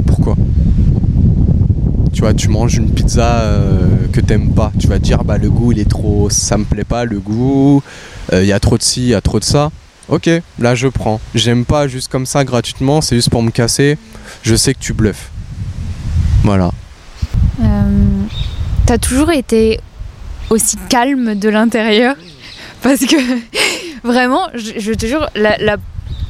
[0.07, 0.35] Pourquoi?
[2.11, 4.71] Tu vois, tu manges une pizza euh, que t'aimes pas.
[4.79, 6.27] Tu vas dire, bah le goût il est trop.
[6.31, 7.83] Ça me plaît pas, le goût.
[8.33, 9.69] Il y a trop de ci, il y a trop de ça.
[10.09, 10.27] Ok,
[10.57, 11.21] là je prends.
[11.35, 13.95] J'aime pas juste comme ça gratuitement, c'est juste pour me casser.
[14.41, 15.29] Je sais que tu bluffes.
[16.43, 16.71] Voilà.
[18.87, 19.79] T'as toujours été
[20.51, 22.15] aussi calme de l'intérieur
[22.83, 23.15] parce que
[24.03, 25.77] vraiment, je, te jure, la, la-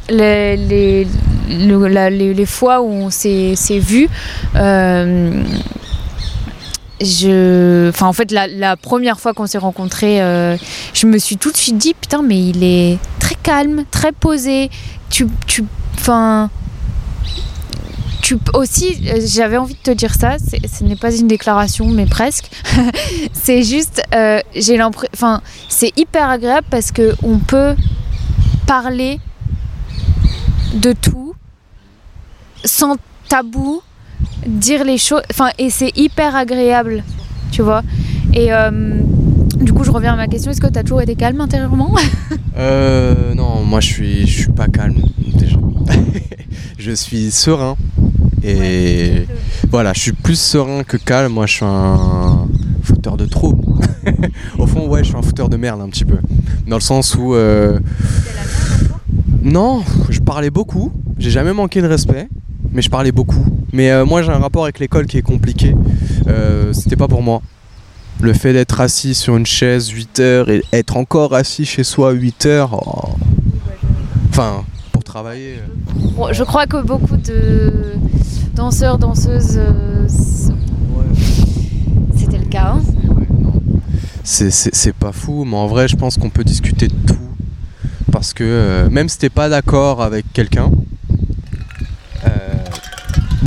[0.09, 1.07] les, les,
[1.49, 4.07] le- la- les- les fois où on s'est vu,
[4.55, 5.43] euh,
[6.99, 10.55] je, en fait la, la première fois qu'on s'est rencontrés, euh,
[10.93, 14.69] je me suis tout de suite dit putain mais il est très calme, très posé.
[15.09, 15.63] Tu, tu,
[18.53, 20.37] aussi, euh, j'avais envie de te dire ça.
[20.39, 22.49] Ce n'est pas une déclaration, mais presque.
[23.33, 27.75] c'est juste, euh, j'ai l'impression, enfin, c'est hyper agréable parce que on peut
[28.67, 29.19] parler
[30.75, 31.33] de tout
[32.63, 32.95] sans
[33.27, 33.81] tabou,
[34.45, 37.03] dire les choses, enfin, et c'est hyper agréable,
[37.51, 37.81] tu vois.
[38.33, 38.99] Et euh,
[39.57, 40.51] du coup, je reviens à ma question.
[40.51, 41.93] Est-ce que tu as toujours été calme intérieurement?
[43.35, 45.01] Non, moi je suis, je suis pas calme
[45.33, 45.57] déjà.
[46.77, 47.75] je suis serein
[48.43, 49.27] et
[49.69, 51.33] voilà, je suis plus serein que calme.
[51.33, 52.47] Moi, je suis un
[52.83, 53.63] fauteur de troubles.
[54.57, 56.17] Au fond, ouais, je suis un fauteur de merde un petit peu,
[56.67, 57.79] dans le sens où euh,
[59.41, 60.91] non, je parlais beaucoup.
[61.17, 62.27] J'ai jamais manqué de respect,
[62.71, 63.45] mais je parlais beaucoup.
[63.73, 65.75] Mais euh, moi, j'ai un rapport avec l'école qui est compliqué.
[66.27, 67.41] Euh, C'était pas pour moi.
[68.21, 72.11] Le fait d'être assis sur une chaise 8 heures et être encore assis chez soi
[72.11, 73.15] 8 heures, oh.
[74.29, 74.63] enfin,
[75.11, 75.59] travailler.
[76.31, 77.73] Je crois que beaucoup de
[78.55, 80.07] danseurs, danseuses, euh,
[82.15, 82.75] c'était le cas.
[82.77, 82.81] hein.
[84.23, 87.17] c'est- pas fou, mais en vrai, je pense qu'on peut discuter de tout.
[88.11, 90.71] Parce que euh, même si t'es pas d'accord avec quelqu'un,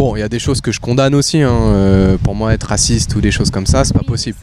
[0.05, 1.41] bon, il y a des choses que je condamne aussi.
[1.41, 4.37] hein, euh, pour moi, être raciste ou des choses comme ça, c'est pas possible.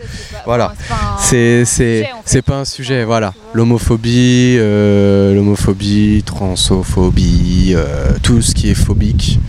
[0.45, 0.73] Voilà.
[1.19, 3.33] C'est c'est c'est pas un sujet, voilà.
[3.53, 9.39] L'homophobie, euh, l'homophobie, transophobie, euh, tout ce qui est phobique,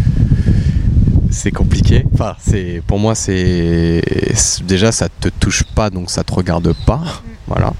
[1.30, 2.04] c'est compliqué.
[2.12, 4.02] Enfin, c'est pour moi c'est
[4.68, 7.72] déjà ça te touche pas donc ça te regarde pas, voilà.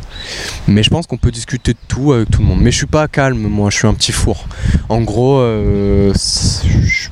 [0.68, 2.60] Mais je pense qu'on peut discuter de tout avec tout le monde.
[2.62, 4.46] Mais je suis pas calme, moi, je suis un petit four.
[4.88, 7.08] En gros, je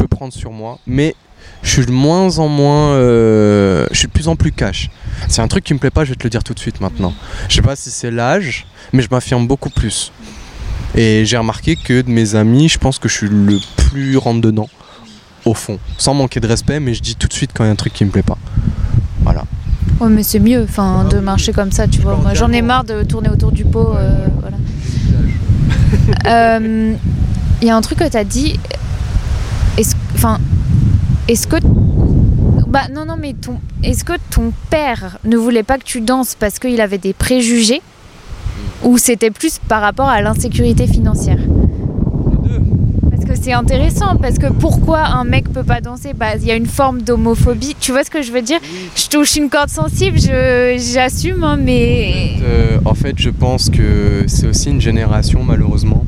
[0.00, 1.14] peux prendre sur moi, mais
[1.62, 4.90] je suis de moins en moins, euh, je suis de plus en plus cash.
[5.28, 6.80] C'est un truc qui me plaît pas, je vais te le dire tout de suite
[6.80, 7.12] maintenant.
[7.48, 10.12] Je sais pas si c'est l'âge, mais je m'affirme beaucoup plus.
[10.94, 14.40] Et j'ai remarqué que de mes amis, je pense que je suis le plus rentre
[14.40, 14.68] dedans,
[15.44, 17.70] au fond, sans manquer de respect, mais je dis tout de suite quand il y
[17.70, 18.38] a un truc qui me plaît pas.
[19.22, 19.44] Voilà.
[20.00, 22.16] Ouais, mais c'est mieux enfin, de marcher comme ça, tu vois.
[22.16, 23.94] Moi, j'en ai marre de tourner autour du pot.
[23.96, 24.56] euh, voilà.
[26.26, 26.94] Euh,
[27.60, 28.58] Il y a un truc que tu as dit.
[29.80, 30.38] Est-ce enfin,
[31.26, 31.56] est-ce que.
[32.68, 36.36] Bah non, non, mais ton, est-ce que ton père ne voulait pas que tu danses
[36.38, 37.80] parce qu'il avait des préjugés
[38.84, 41.38] ou c'était plus par rapport à l'insécurité financière?
[43.10, 46.12] Parce que c'est intéressant, parce que pourquoi un mec peut pas danser?
[46.12, 47.74] Bah, il y a une forme d'homophobie.
[47.80, 48.60] Tu vois ce que je veux dire?
[48.94, 52.34] Je touche une corde sensible, j'assume, hein, mais.
[52.42, 56.04] Euh, en fait, je pense que c'est aussi une génération, malheureusement,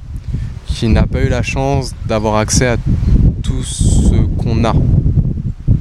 [0.66, 2.76] qui n'a pas eu la chance d'avoir accès à
[3.52, 4.72] tout ce qu'on a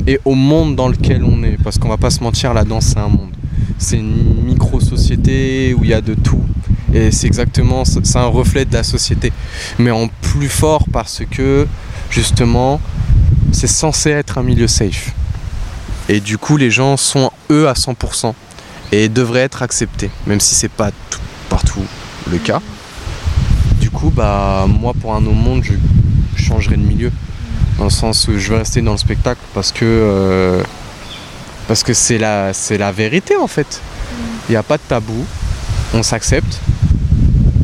[0.05, 1.57] et au monde dans lequel on est.
[1.63, 3.29] Parce qu'on va pas se mentir, la danse, c'est un monde.
[3.77, 6.41] C'est une micro-société où il y a de tout.
[6.93, 9.31] Et c'est exactement, c'est un reflet de la société.
[9.79, 11.65] Mais en plus fort parce que,
[12.09, 12.81] justement,
[13.53, 15.13] c'est censé être un milieu safe.
[16.09, 18.33] Et du coup, les gens sont, eux, à 100%
[18.91, 21.19] et devraient être acceptés, même si c'est pas tout-
[21.49, 21.79] partout
[22.29, 22.59] le cas.
[23.79, 27.11] Du coup, bah moi pour un autre monde, je changerais de milieu,
[27.77, 30.63] dans le sens où je vais rester dans le spectacle parce que euh,
[31.67, 33.81] parce que c'est la c'est la vérité en fait.
[34.49, 35.25] Il n'y a pas de tabou,
[35.93, 36.59] on s'accepte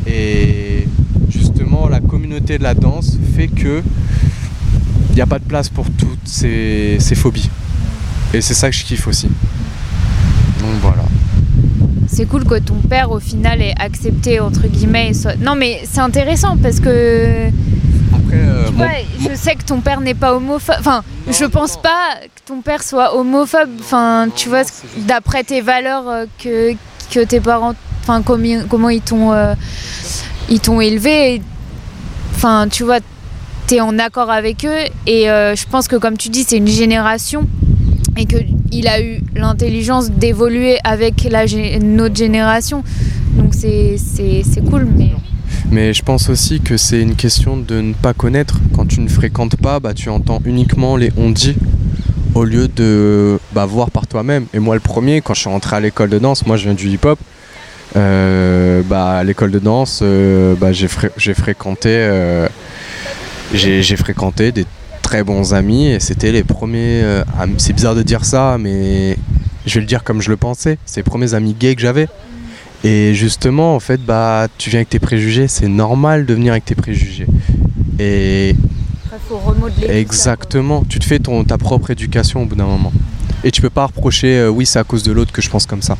[0.05, 0.87] Et
[1.29, 3.81] justement, la communauté de la danse fait que
[5.09, 7.49] il n'y a pas de place pour toutes ces, ces phobies.
[8.33, 9.27] Et c'est ça que je kiffe aussi.
[10.59, 11.03] Donc voilà.
[12.07, 15.13] C'est cool que ton père au final ait accepté entre guillemets.
[15.13, 17.49] soit- Non mais c'est intéressant parce que
[18.27, 20.75] Après, euh, mon- je sais que ton père n'est pas homophobe.
[20.79, 21.81] Enfin, Non, je pense non.
[21.81, 23.69] pas que ton père soit homophobe.
[23.79, 24.63] Enfin, tu vois,
[25.07, 26.73] d'après tes valeurs euh, que,
[27.11, 27.73] que tes parents,
[28.03, 29.53] enfin, comment, comment ils t'ont euh,
[30.49, 31.41] ils t'ont élevé.
[32.35, 32.99] Enfin, tu vois,
[33.67, 34.85] t'es en accord avec eux.
[35.07, 37.47] Et euh, je pense que comme tu dis, c'est une génération
[38.15, 38.37] et que
[38.71, 41.45] il a eu l'intelligence d'évoluer avec la
[41.81, 42.83] notre génération.
[43.33, 43.95] Donc c'est
[44.69, 45.11] cool, mais
[45.71, 48.59] Mais je pense aussi que c'est une question de ne pas connaître.
[48.75, 51.55] Quand tu ne fréquentes pas, bah, tu entends uniquement les on-dit
[52.35, 54.45] au lieu de bah, voir par toi-même.
[54.53, 56.73] Et moi, le premier, quand je suis rentré à l'école de danse, moi je viens
[56.73, 57.19] du hip-hop.
[57.95, 62.47] euh, bah, à l'école de danse, euh, bah, j'ai fré- j'ai fréquenté, euh,
[63.53, 64.65] j'ai fréquenté des
[65.01, 67.01] très bons amis et c'était les premiers.
[67.57, 69.17] c'est bizarre de dire ça, mais
[69.65, 70.77] je vais le dire comme je le pensais.
[70.85, 72.07] C'est les premiers amis gays que j'avais.
[72.87, 76.63] Et justement, en fait, bah, tu viens avec tes préjugés, c'est normal de venir avec
[76.63, 77.27] tes préjugés.
[77.99, 79.87] Et il faut remodeler.
[79.89, 82.93] exactement, tu te fais ton, ta propre éducation au bout d'un moment.
[83.43, 85.65] Et tu peux pas reprocher, euh, oui, c'est à cause de l'autre que je pense
[85.65, 85.97] comme ça.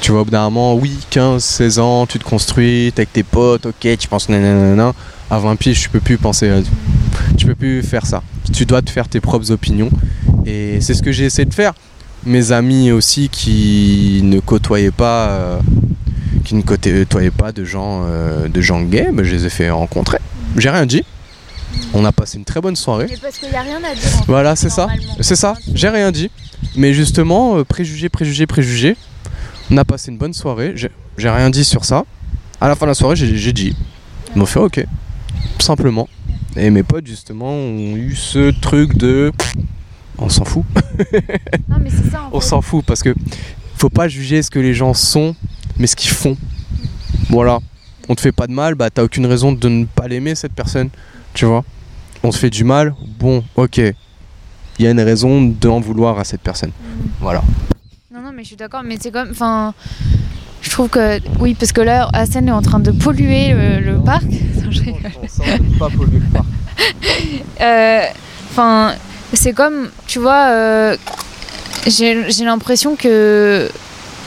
[0.00, 3.12] Tu vois, au bout d'un moment, oui, 15, 16 ans, tu te construis, t'es avec
[3.12, 4.94] tes potes, ok, tu penses nanana.
[5.30, 6.62] À 20 piges, tu peux plus penser, à-
[7.36, 8.24] tu peux plus faire ça.
[8.52, 9.90] Tu dois te faire tes propres opinions.
[10.46, 11.74] Et c'est ce que j'ai essayé de faire.
[12.26, 15.58] Mes amis aussi qui ne côtoyaient pas, euh,
[16.48, 19.68] qui ne côtoyaient pas de gens, euh, de gens gays, bah, je les ai fait
[19.68, 20.16] rencontrer.
[20.56, 21.04] J'ai rien dit.
[21.92, 23.06] On a passé une très bonne soirée.
[23.10, 24.18] Mais parce qu'il n'y a rien à dire.
[24.18, 24.86] en Voilà, c'est ça.
[25.20, 26.30] C'est ça, j'ai rien dit.
[26.74, 28.96] Mais justement, euh, préjugé, préjugé, préjugé.
[29.70, 30.72] On a passé une bonne soirée.
[30.74, 32.06] J'ai rien dit sur ça.
[32.62, 33.76] À la fin de la soirée, j'ai dit.
[34.34, 34.86] Ils m'ont fait ok.
[35.58, 36.08] Tout simplement.
[36.56, 39.32] Et mes potes, justement, ont eu ce truc de.
[40.16, 40.64] On s'en fout.
[41.68, 42.22] Non, mais c'est ça.
[42.22, 43.14] en On s'en fout parce que
[43.76, 45.36] faut pas juger ce que les gens sont,
[45.78, 46.36] mais ce qu'ils font.
[47.30, 47.58] Voilà.
[48.08, 50.52] On te fait pas de mal, bah t'as aucune raison de ne pas l'aimer cette
[50.52, 50.88] personne.
[51.34, 51.64] Tu vois?
[52.22, 53.78] On te fait du mal, bon, ok.
[53.78, 56.70] Il y a une raison d'en vouloir à cette personne.
[57.20, 57.42] Voilà.
[58.12, 58.82] Non, non, mais je suis d'accord.
[58.84, 59.30] Mais c'est comme.
[59.30, 59.74] Enfin.
[60.62, 61.20] Je trouve que.
[61.38, 64.24] Oui, parce que là, Hassan est en train de polluer le, le parc.
[64.64, 65.10] Non, je rigole.
[67.60, 68.02] Euh,
[68.50, 68.94] Enfin,
[69.34, 70.96] c'est comme, tu vois, euh,
[71.86, 73.70] j'ai j'ai l'impression que,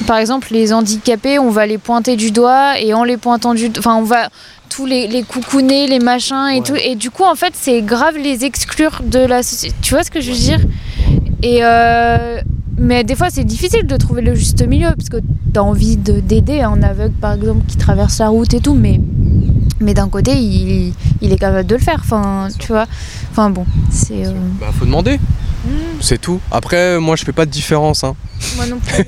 [0.05, 3.69] par exemple, les handicapés, on va les pointer du doigt et en les pointant du,
[3.77, 4.29] enfin, on va
[4.69, 6.61] tous les, les coucouner, les machins et Ouais.
[6.61, 9.75] tout, et du coup, en fait, c'est grave les exclure de la société.
[9.81, 10.59] Tu vois ce que je veux dire?
[11.43, 12.39] Et euh,
[12.77, 15.17] mais des fois, c'est difficile de trouver le juste milieu parce que
[15.53, 18.99] t'as envie de- d'aider un aveugle, par exemple, qui traverse la route et tout, mais
[19.81, 21.99] mais d'un côté, il, il est capable de le faire.
[21.99, 22.85] Enfin, tu vois?
[23.31, 24.25] Enfin bon, c'est.
[24.27, 25.17] euh, Bah faut demander,
[25.65, 26.39] hmm, c'est tout.
[26.51, 28.03] Après, moi je fais pas de différence.
[28.03, 28.15] Hein.
[28.55, 29.03] Moi non plus.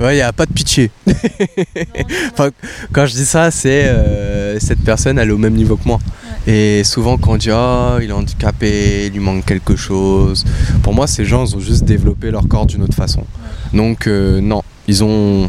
[0.00, 0.90] Ouais, y a pas de pitié.
[1.06, 1.14] non,
[1.76, 2.50] non, Enfin,
[2.92, 5.98] Quand je dis ça, c'est euh, cette personne, elle est au même niveau que moi.
[6.46, 10.44] Et souvent, quand on dit ah, il est handicapé, il lui manque quelque chose,
[10.82, 13.24] pour moi, ces gens, ils ont juste développé leur corps d'une autre façon.
[13.72, 15.48] Donc, euh, non, ils ont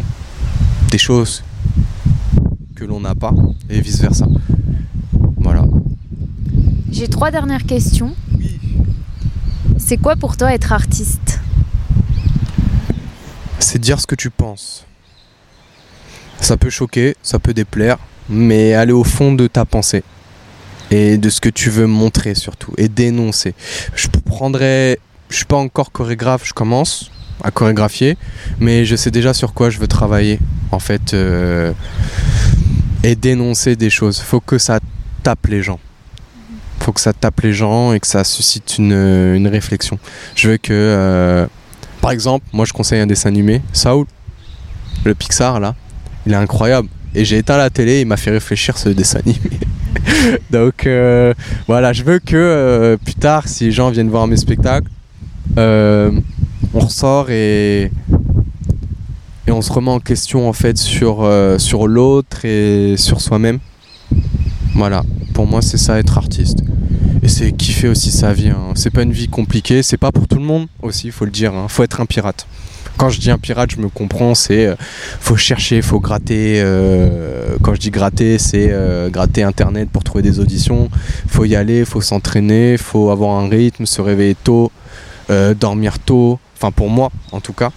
[0.89, 1.43] des choses
[2.75, 3.33] que l'on n'a pas
[3.69, 4.27] et vice versa.
[5.37, 5.65] Voilà.
[6.91, 8.15] J'ai trois dernières questions.
[9.77, 11.36] C'est quoi pour toi être artiste?
[13.59, 14.85] C'est dire ce que tu penses.
[16.39, 17.97] Ça peut choquer, ça peut déplaire,
[18.29, 20.03] mais aller au fond de ta pensée
[20.91, 23.53] et de ce que tu veux montrer surtout et dénoncer.
[23.95, 24.99] Je prendrais,
[25.29, 27.11] je suis pas encore chorégraphe, je commence
[27.43, 28.17] à chorégraphier,
[28.59, 30.39] mais je sais déjà sur quoi je veux travailler
[30.71, 31.73] en fait euh,
[33.03, 34.19] et dénoncer des choses.
[34.19, 34.79] Faut que ça
[35.23, 35.79] tape les gens.
[36.79, 39.99] Faut que ça tape les gens et que ça suscite une, une réflexion.
[40.35, 41.47] Je veux que euh,
[42.01, 44.05] par exemple, moi je conseille un dessin animé, Saul,
[45.03, 45.75] le Pixar là,
[46.25, 46.89] il est incroyable.
[47.15, 49.59] Et j'ai éteint la télé, il m'a fait réfléchir ce dessin animé.
[50.51, 51.33] Donc euh,
[51.67, 54.89] voilà, je veux que euh, plus tard, si les gens viennent voir mes spectacles,
[55.57, 56.11] euh,
[56.73, 57.91] on ressort et,
[59.49, 61.27] on se remet en question en fait sur,
[61.57, 63.59] sur l'autre et sur soi-même.
[64.75, 66.59] Voilà, pour moi c'est ça être artiste.
[67.23, 68.49] Et c'est kiffer aussi sa vie.
[68.49, 68.73] hein.
[68.75, 71.53] C'est pas une vie compliquée, c'est pas pour tout le monde aussi, faut le dire.
[71.53, 71.67] hein.
[71.67, 72.47] Faut être un pirate.
[72.97, 74.75] Quand je dis un pirate, je me comprends, c'est euh,
[75.19, 76.61] faut chercher, faut gratter.
[76.61, 80.89] euh, quand je dis gratter, c'est euh, gratter internet pour trouver des auditions.
[81.27, 84.71] Faut y aller, faut s'entraîner, faut avoir un rythme, se réveiller tôt,
[85.59, 86.39] dormir tôt.
[86.55, 87.71] Enfin pour moi, en tout cas,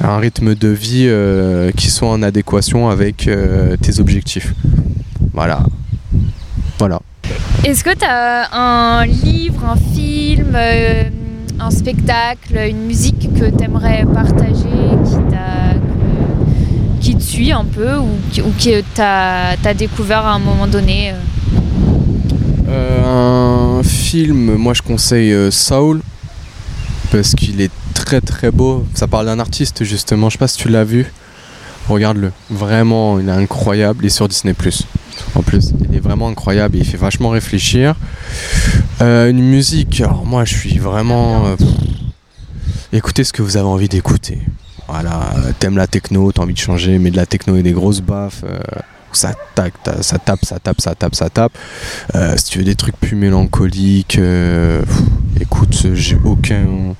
[0.00, 1.08] un rythme de vie
[1.76, 3.30] qui soit en adéquation avec
[3.80, 4.54] tes objectifs.
[5.34, 5.62] Voilà.
[6.80, 7.00] Voilà.
[7.64, 11.04] Est-ce que tu as un livre, un film, euh,
[11.60, 14.68] un spectacle, une musique que tu aimerais partager,
[17.00, 21.14] qui, te suit un peu ou, que tu as, découvert à un moment donné euh?
[22.68, 26.02] Euh, un film, moi je conseille euh, Soul
[27.10, 28.86] parce qu'il est très très beau.
[28.94, 31.10] Ça parle d'un artiste justement, je sais pas si tu l'as vu.
[31.88, 34.00] Regarde-le, vraiment, il est incroyable.
[34.02, 34.52] Il est sur Disney
[35.34, 37.94] En plus, il est vraiment incroyable il fait vachement réfléchir.
[39.00, 41.46] Euh, une musique, alors moi je suis vraiment.
[41.46, 41.56] euh,
[42.92, 44.40] écoutez ce que vous avez envie d'écouter.
[44.88, 47.72] Voilà, euh, t'aimes la techno, t'as envie de changer, mais de la techno et des
[47.72, 48.44] grosses baffes.
[49.12, 49.32] ça,
[50.00, 51.52] ça tape, ça tape, ça tape, ça tape.
[52.36, 54.18] Si tu veux des trucs plus mélancoliques,
[55.40, 56.94] écoute, j'ai aucun.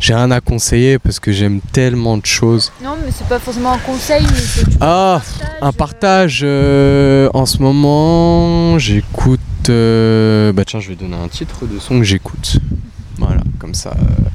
[0.00, 2.70] J'ai rien à conseiller parce que j'aime tellement de choses.
[2.82, 5.20] Non, mais c'est pas forcément un conseil, mais Ah,
[5.62, 9.40] un partage euh, en ce moment, j'écoute.
[9.68, 12.58] euh, bah tiens, je vais donner un titre de son que j'écoute.
[13.18, 13.90] Voilà, comme ça.
[13.98, 14.28] euh,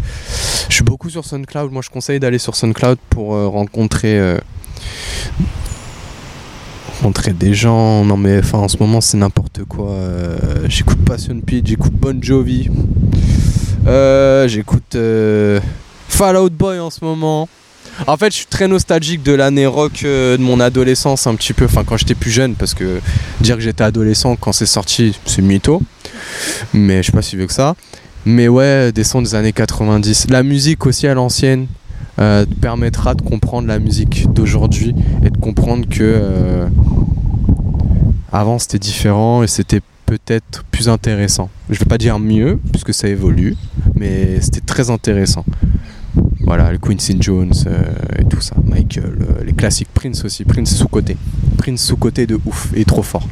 [0.69, 1.71] je suis beaucoup sur SoundCloud.
[1.71, 4.19] Moi, je conseille d'aller sur SoundCloud pour euh, rencontrer.
[4.19, 4.37] euh,
[6.97, 8.03] rencontrer des gens.
[8.03, 9.89] Non, mais enfin, en ce moment, c'est n'importe quoi.
[9.91, 10.37] euh,
[10.67, 12.69] j'écoute Passion Pit, j'écoute Bon Jovi.
[13.87, 15.59] Euh, j'écoute euh,
[16.07, 17.49] Fall Out Boy en ce moment.
[18.07, 21.53] En fait, je suis très nostalgique de l'année rock euh, de mon adolescence, un petit
[21.53, 21.65] peu.
[21.65, 23.01] Enfin, quand j'étais plus jeune, parce que
[23.41, 25.81] dire que j'étais adolescent quand c'est sorti, c'est mytho.
[26.73, 27.75] Mais je suis pas si vieux que ça.
[28.25, 30.27] Mais ouais, des sons des années 90.
[30.29, 31.67] La musique aussi à l'ancienne
[32.19, 36.67] euh, permettra de comprendre la musique d'aujourd'hui et de comprendre que
[38.31, 41.49] avant c'était différent et c'était peut-être plus intéressant.
[41.69, 43.55] Je vais pas dire mieux, puisque ça évolue,
[43.95, 45.45] mais c'était très intéressant.
[46.41, 47.81] Voilà, le Quincy Jones euh,
[48.19, 51.15] et tout ça, Michael, euh, les classiques, Prince aussi, Prince sous-côté.
[51.57, 53.25] Prince sous-côté de ouf, et trop fort.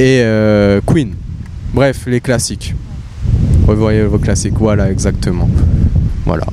[0.00, 1.12] Et euh, Queen,
[1.72, 2.74] bref, les classiques.
[3.68, 5.48] Revoyez vos classiques, voilà, exactement.
[6.24, 6.46] Voilà.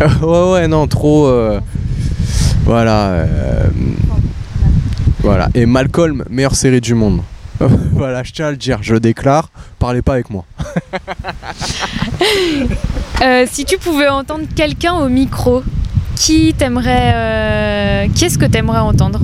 [0.22, 1.28] ouais, ouais, non, trop.
[2.64, 3.26] voilà.
[5.24, 5.48] voilà.
[5.54, 7.20] Et Malcolm, meilleure série du monde.
[7.92, 10.44] voilà, je tiens à le dire, je déclare, parlez pas avec moi.
[13.22, 15.62] Euh, si tu pouvais entendre quelqu'un au micro,
[16.16, 19.20] qui t'aimerais, euh, qui est-ce que t'aimerais entendre?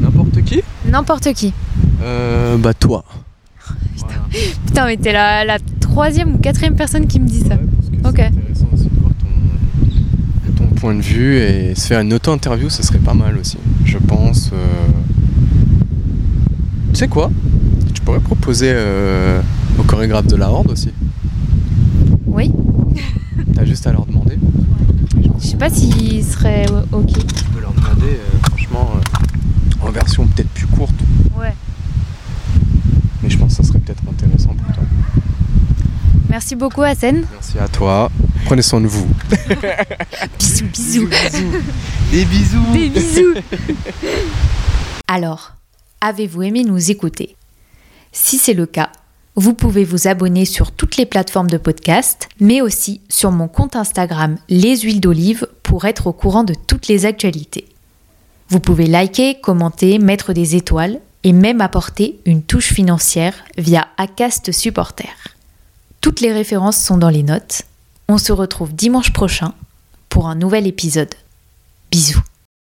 [0.00, 0.60] N'importe qui?
[0.86, 1.52] N'importe qui.
[2.02, 3.04] euh, Bah, toi.
[4.66, 7.54] Putain, mais t'es la, la troisième ou quatrième personne qui me dit ça.
[8.04, 8.16] Ok.
[8.16, 12.68] C'est intéressant aussi de voir ton, ton point de vue et se faire une auto-interview,
[12.68, 13.56] ça serait pas mal aussi.
[13.84, 14.50] Je pense.
[14.52, 14.56] euh,
[16.92, 17.30] Tu sais quoi?
[18.08, 19.42] Pourrais proposer euh,
[19.78, 20.90] au chorégraphe de la Horde aussi.
[22.24, 22.50] Oui.
[23.54, 24.38] T'as juste à leur demander.
[25.38, 27.12] Je sais pas s'il serait euh, ok.
[27.12, 30.94] Tu peux leur demander, euh, franchement, euh, en version peut-être plus courte.
[31.38, 31.52] Ouais.
[33.22, 34.84] Mais je pense que ça serait peut-être intéressant pour toi.
[36.30, 37.26] Merci beaucoup, Hassen.
[37.30, 38.10] Merci à toi.
[38.46, 39.06] Prenez soin de vous.
[40.38, 41.08] Bisous, bisous.
[42.10, 42.72] Des bisous.
[42.72, 43.34] Des bisous.
[45.08, 45.52] Alors,
[46.00, 47.36] avez-vous aimé nous écouter?
[48.20, 48.90] Si c'est le cas,
[49.36, 53.76] vous pouvez vous abonner sur toutes les plateformes de podcast, mais aussi sur mon compte
[53.76, 57.66] Instagram Les Huiles d'Olive pour être au courant de toutes les actualités.
[58.48, 64.52] Vous pouvez liker, commenter, mettre des étoiles et même apporter une touche financière via Acast
[64.52, 65.08] Supporter.
[66.02, 67.62] Toutes les références sont dans les notes.
[68.08, 69.54] On se retrouve dimanche prochain
[70.08, 71.14] pour un nouvel épisode.
[71.90, 72.27] Bisous.